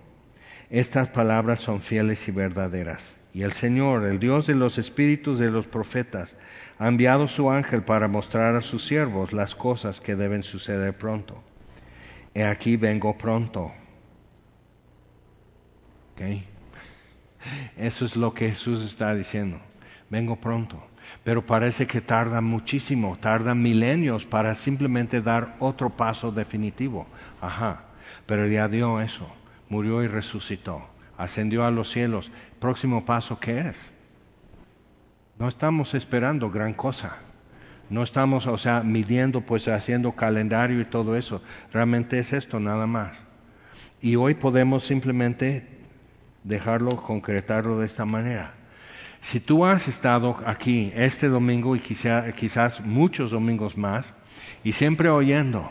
[0.69, 3.17] estas palabras son fieles y verdaderas.
[3.33, 6.37] Y el Señor, el Dios de los espíritus de los profetas,
[6.79, 11.41] ha enviado su ángel para mostrar a sus siervos las cosas que deben suceder pronto.
[12.33, 13.71] He aquí vengo pronto.
[17.77, 19.59] Eso es lo que Jesús está diciendo.
[20.09, 20.81] Vengo pronto.
[21.23, 27.07] Pero parece que tarda muchísimo, tarda milenios para simplemente dar otro paso definitivo.
[27.41, 27.83] Ajá,
[28.25, 29.29] pero ya dio eso.
[29.69, 30.87] Murió y resucitó.
[31.17, 32.31] Ascendió a los cielos.
[32.59, 33.91] Próximo paso, ¿qué es?
[35.37, 37.17] No estamos esperando gran cosa.
[37.89, 41.41] No estamos, o sea, midiendo, pues haciendo calendario y todo eso.
[41.73, 43.19] Realmente es esto nada más.
[44.01, 45.80] Y hoy podemos simplemente
[46.43, 48.53] dejarlo, concretarlo de esta manera.
[49.21, 54.13] Si tú has estado aquí este domingo y quizás muchos domingos más,
[54.63, 55.69] y siempre oyendo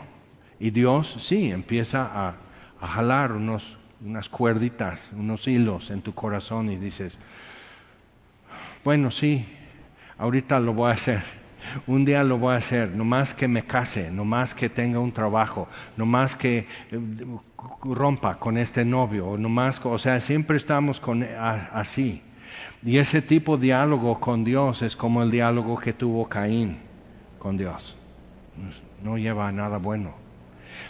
[0.59, 2.35] Y Dios sí empieza a,
[2.79, 7.17] a jalar unos, unas cuerditas, unos hilos en tu corazón y dices,
[8.83, 9.45] bueno, sí,
[10.19, 11.23] ahorita lo voy a hacer.
[11.87, 14.99] Un día lo voy a hacer, no más que me case, no más que tenga
[14.99, 15.67] un trabajo,
[15.97, 16.99] no más que eh,
[17.83, 22.21] rompa con este novio, no más, o sea, siempre estamos con, así.
[22.83, 26.79] Y ese tipo de diálogo con Dios es como el diálogo que tuvo Caín
[27.39, 27.95] con Dios.
[29.03, 30.13] No lleva a nada bueno.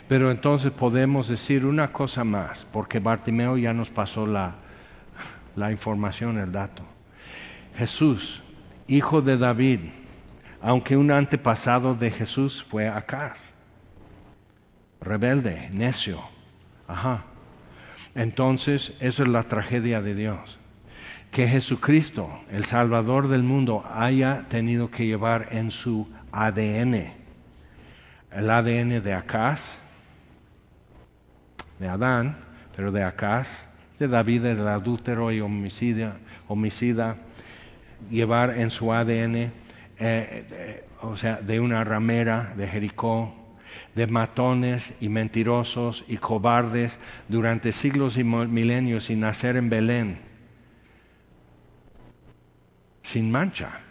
[0.08, 4.56] Pero entonces podemos decir una cosa más, porque Bartimeo ya nos pasó la,
[5.56, 6.84] la información, el dato.
[7.76, 8.44] Jesús,
[8.88, 9.80] hijo de David,
[10.62, 13.40] aunque un antepasado de Jesús fue Acaz,
[15.00, 16.22] rebelde, necio.
[16.92, 17.24] Ajá.
[18.16, 20.60] Entonces, eso es la tragedia de Dios.
[21.32, 27.14] Que Jesucristo, el Salvador del mundo, haya tenido que llevar en su ADN,
[28.32, 29.80] el ADN de Acaz,
[31.80, 32.36] de Adán,
[32.76, 33.64] pero de Acaz,
[33.98, 36.18] de David, el adúltero y homicida,
[36.50, 37.16] homicida
[38.10, 39.54] llevar en su ADN,
[39.98, 43.41] eh, o sea, de una ramera de Jericó,
[43.96, 50.20] de matones y mentirosos y cobardes durante siglos y milenios y nacer en Belén,
[53.04, 53.82] sin mancha.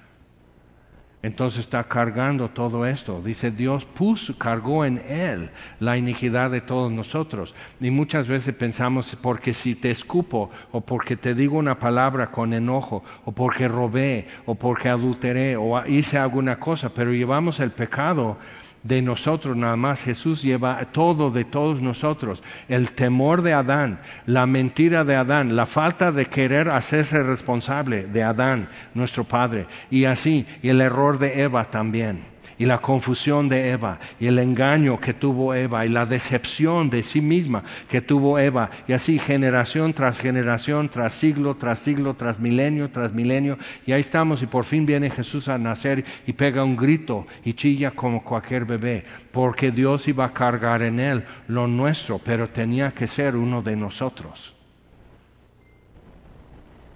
[1.22, 3.20] Entonces está cargando todo esto.
[3.20, 7.54] Dice Dios puso, cargó en él la iniquidad de todos nosotros.
[7.78, 12.54] Y muchas veces pensamos, porque si te escupo, o porque te digo una palabra con
[12.54, 18.38] enojo, o porque robé, o porque adulteré, o hice alguna cosa, pero llevamos el pecado
[18.82, 20.02] de nosotros nada más.
[20.02, 22.42] Jesús lleva todo de todos nosotros.
[22.68, 28.22] El temor de Adán, la mentira de Adán, la falta de querer hacerse responsable de
[28.22, 29.66] Adán, nuestro Padre.
[29.90, 32.29] Y así, y el error de Eva también
[32.60, 37.02] y la confusión de Eva y el engaño que tuvo Eva y la decepción de
[37.02, 42.38] sí misma que tuvo Eva y así generación tras generación, tras siglo, tras siglo, tras
[42.38, 43.56] milenio, tras milenio
[43.86, 47.54] y ahí estamos y por fin viene Jesús a nacer y pega un grito y
[47.54, 52.90] chilla como cualquier bebé porque Dios iba a cargar en él lo nuestro, pero tenía
[52.90, 54.54] que ser uno de nosotros.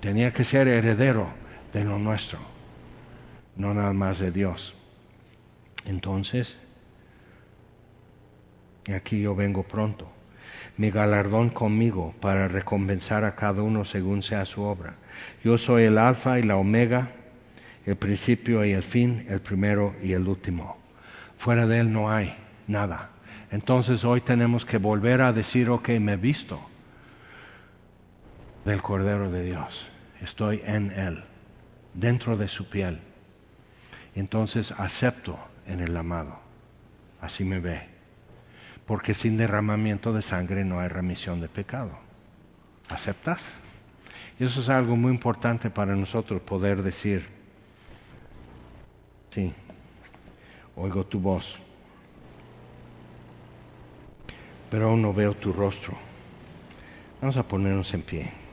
[0.01, 1.29] Tenía que ser heredero
[1.73, 2.39] de lo nuestro,
[3.57, 4.75] no nada más de Dios.
[5.87, 6.57] Entonces,
[8.95, 10.11] aquí yo vengo pronto,
[10.77, 14.95] mi galardón conmigo para recompensar a cada uno según sea su obra.
[15.45, 17.11] Yo soy el alfa y la omega,
[17.87, 20.79] el principio y el fin, el primero y el último.
[21.37, 22.35] Fuera de él no hay
[22.67, 23.11] nada.
[23.51, 26.61] Entonces hoy tenemos que volver a decir, ok, me he visto
[28.65, 29.87] del Cordero de Dios.
[30.23, 31.23] Estoy en él,
[31.93, 33.01] dentro de su piel.
[34.15, 36.39] Entonces acepto en el amado.
[37.21, 37.81] Así me ve.
[38.87, 41.93] Porque sin derramamiento de sangre no hay remisión de pecado.
[42.89, 43.55] ¿Aceptas?
[44.39, 47.27] Y eso es algo muy importante para nosotros poder decir,
[49.31, 49.53] sí,
[50.77, 51.57] oigo tu voz,
[54.71, 55.97] pero aún no veo tu rostro.
[57.21, 58.44] Vamos a ponernos en pie.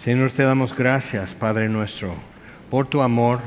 [0.00, 2.14] Señor, te damos gracias, Padre nuestro,
[2.70, 3.40] por tu amor,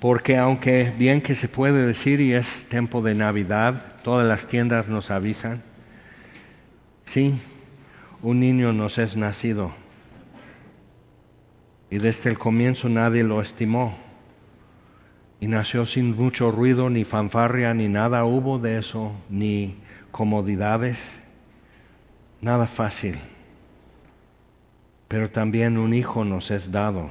[0.00, 4.88] porque aunque bien que se puede decir y es tiempo de Navidad, todas las tiendas
[4.88, 5.62] nos avisan,
[7.04, 7.38] sí,
[8.22, 9.74] un niño nos es nacido.
[11.90, 13.94] Y desde el comienzo nadie lo estimó.
[15.38, 19.76] Y nació sin mucho ruido, ni fanfarria, ni nada hubo de eso, ni
[20.10, 21.20] comodidades,
[22.40, 23.18] nada fácil
[25.14, 27.08] pero también un hijo nos es dado.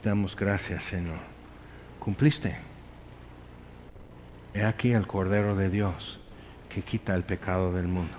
[0.00, 1.18] Damos gracias, Señor.
[1.98, 2.56] Cumpliste.
[4.54, 6.20] He aquí el Cordero de Dios
[6.68, 8.14] que quita el pecado del mundo.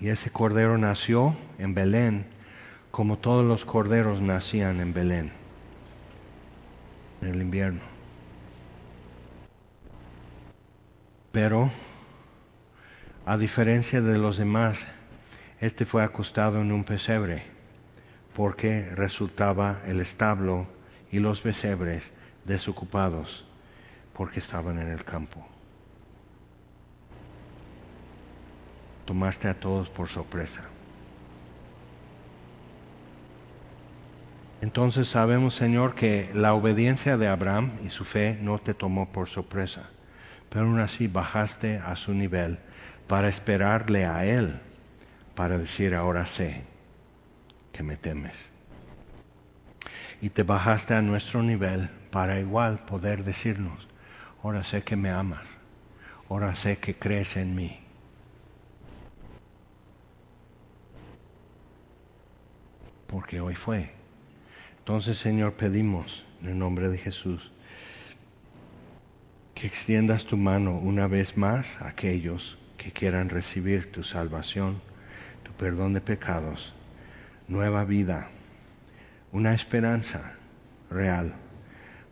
[0.00, 2.24] Y ese Cordero nació en Belén
[2.92, 5.32] como todos los corderos nacían en Belén
[7.20, 7.82] en el invierno.
[11.30, 11.70] Pero
[13.26, 14.86] a diferencia de los demás,
[15.60, 17.42] este fue acostado en un pesebre,
[18.36, 20.68] porque resultaba el establo
[21.10, 22.12] y los pesebres
[22.44, 23.44] desocupados,
[24.12, 25.44] porque estaban en el campo.
[29.06, 30.62] Tomaste a todos por sorpresa.
[34.60, 39.28] Entonces sabemos, Señor, que la obediencia de Abraham y su fe no te tomó por
[39.28, 39.90] sorpresa,
[40.48, 42.60] pero aún así bajaste a su nivel
[43.06, 44.58] para esperarle a Él,
[45.34, 46.64] para decir, ahora sé
[47.72, 48.36] que me temes.
[50.20, 53.86] Y te bajaste a nuestro nivel para igual poder decirnos,
[54.42, 55.46] ahora sé que me amas,
[56.28, 57.80] ahora sé que crees en mí.
[63.06, 63.92] Porque hoy fue.
[64.78, 67.52] Entonces, Señor, pedimos en el nombre de Jesús
[69.54, 74.80] que extiendas tu mano una vez más a aquellos que quieran recibir tu salvación,
[75.42, 76.72] tu perdón de pecados,
[77.48, 78.28] nueva vida,
[79.32, 80.34] una esperanza
[80.88, 81.34] real,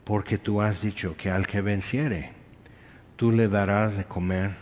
[0.03, 2.33] porque tú has dicho que al que venciere,
[3.15, 4.57] tú le darás de comer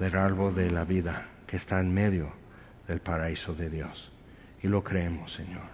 [0.00, 2.32] del árbol de la vida que está en medio
[2.88, 4.10] del paraíso de Dios.
[4.62, 5.68] Y lo creemos, Señor.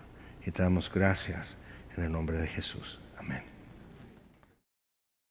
[0.44, 1.56] Y te damos gracias
[1.96, 2.98] en el nombre de Jesús.
[3.16, 3.59] Amén.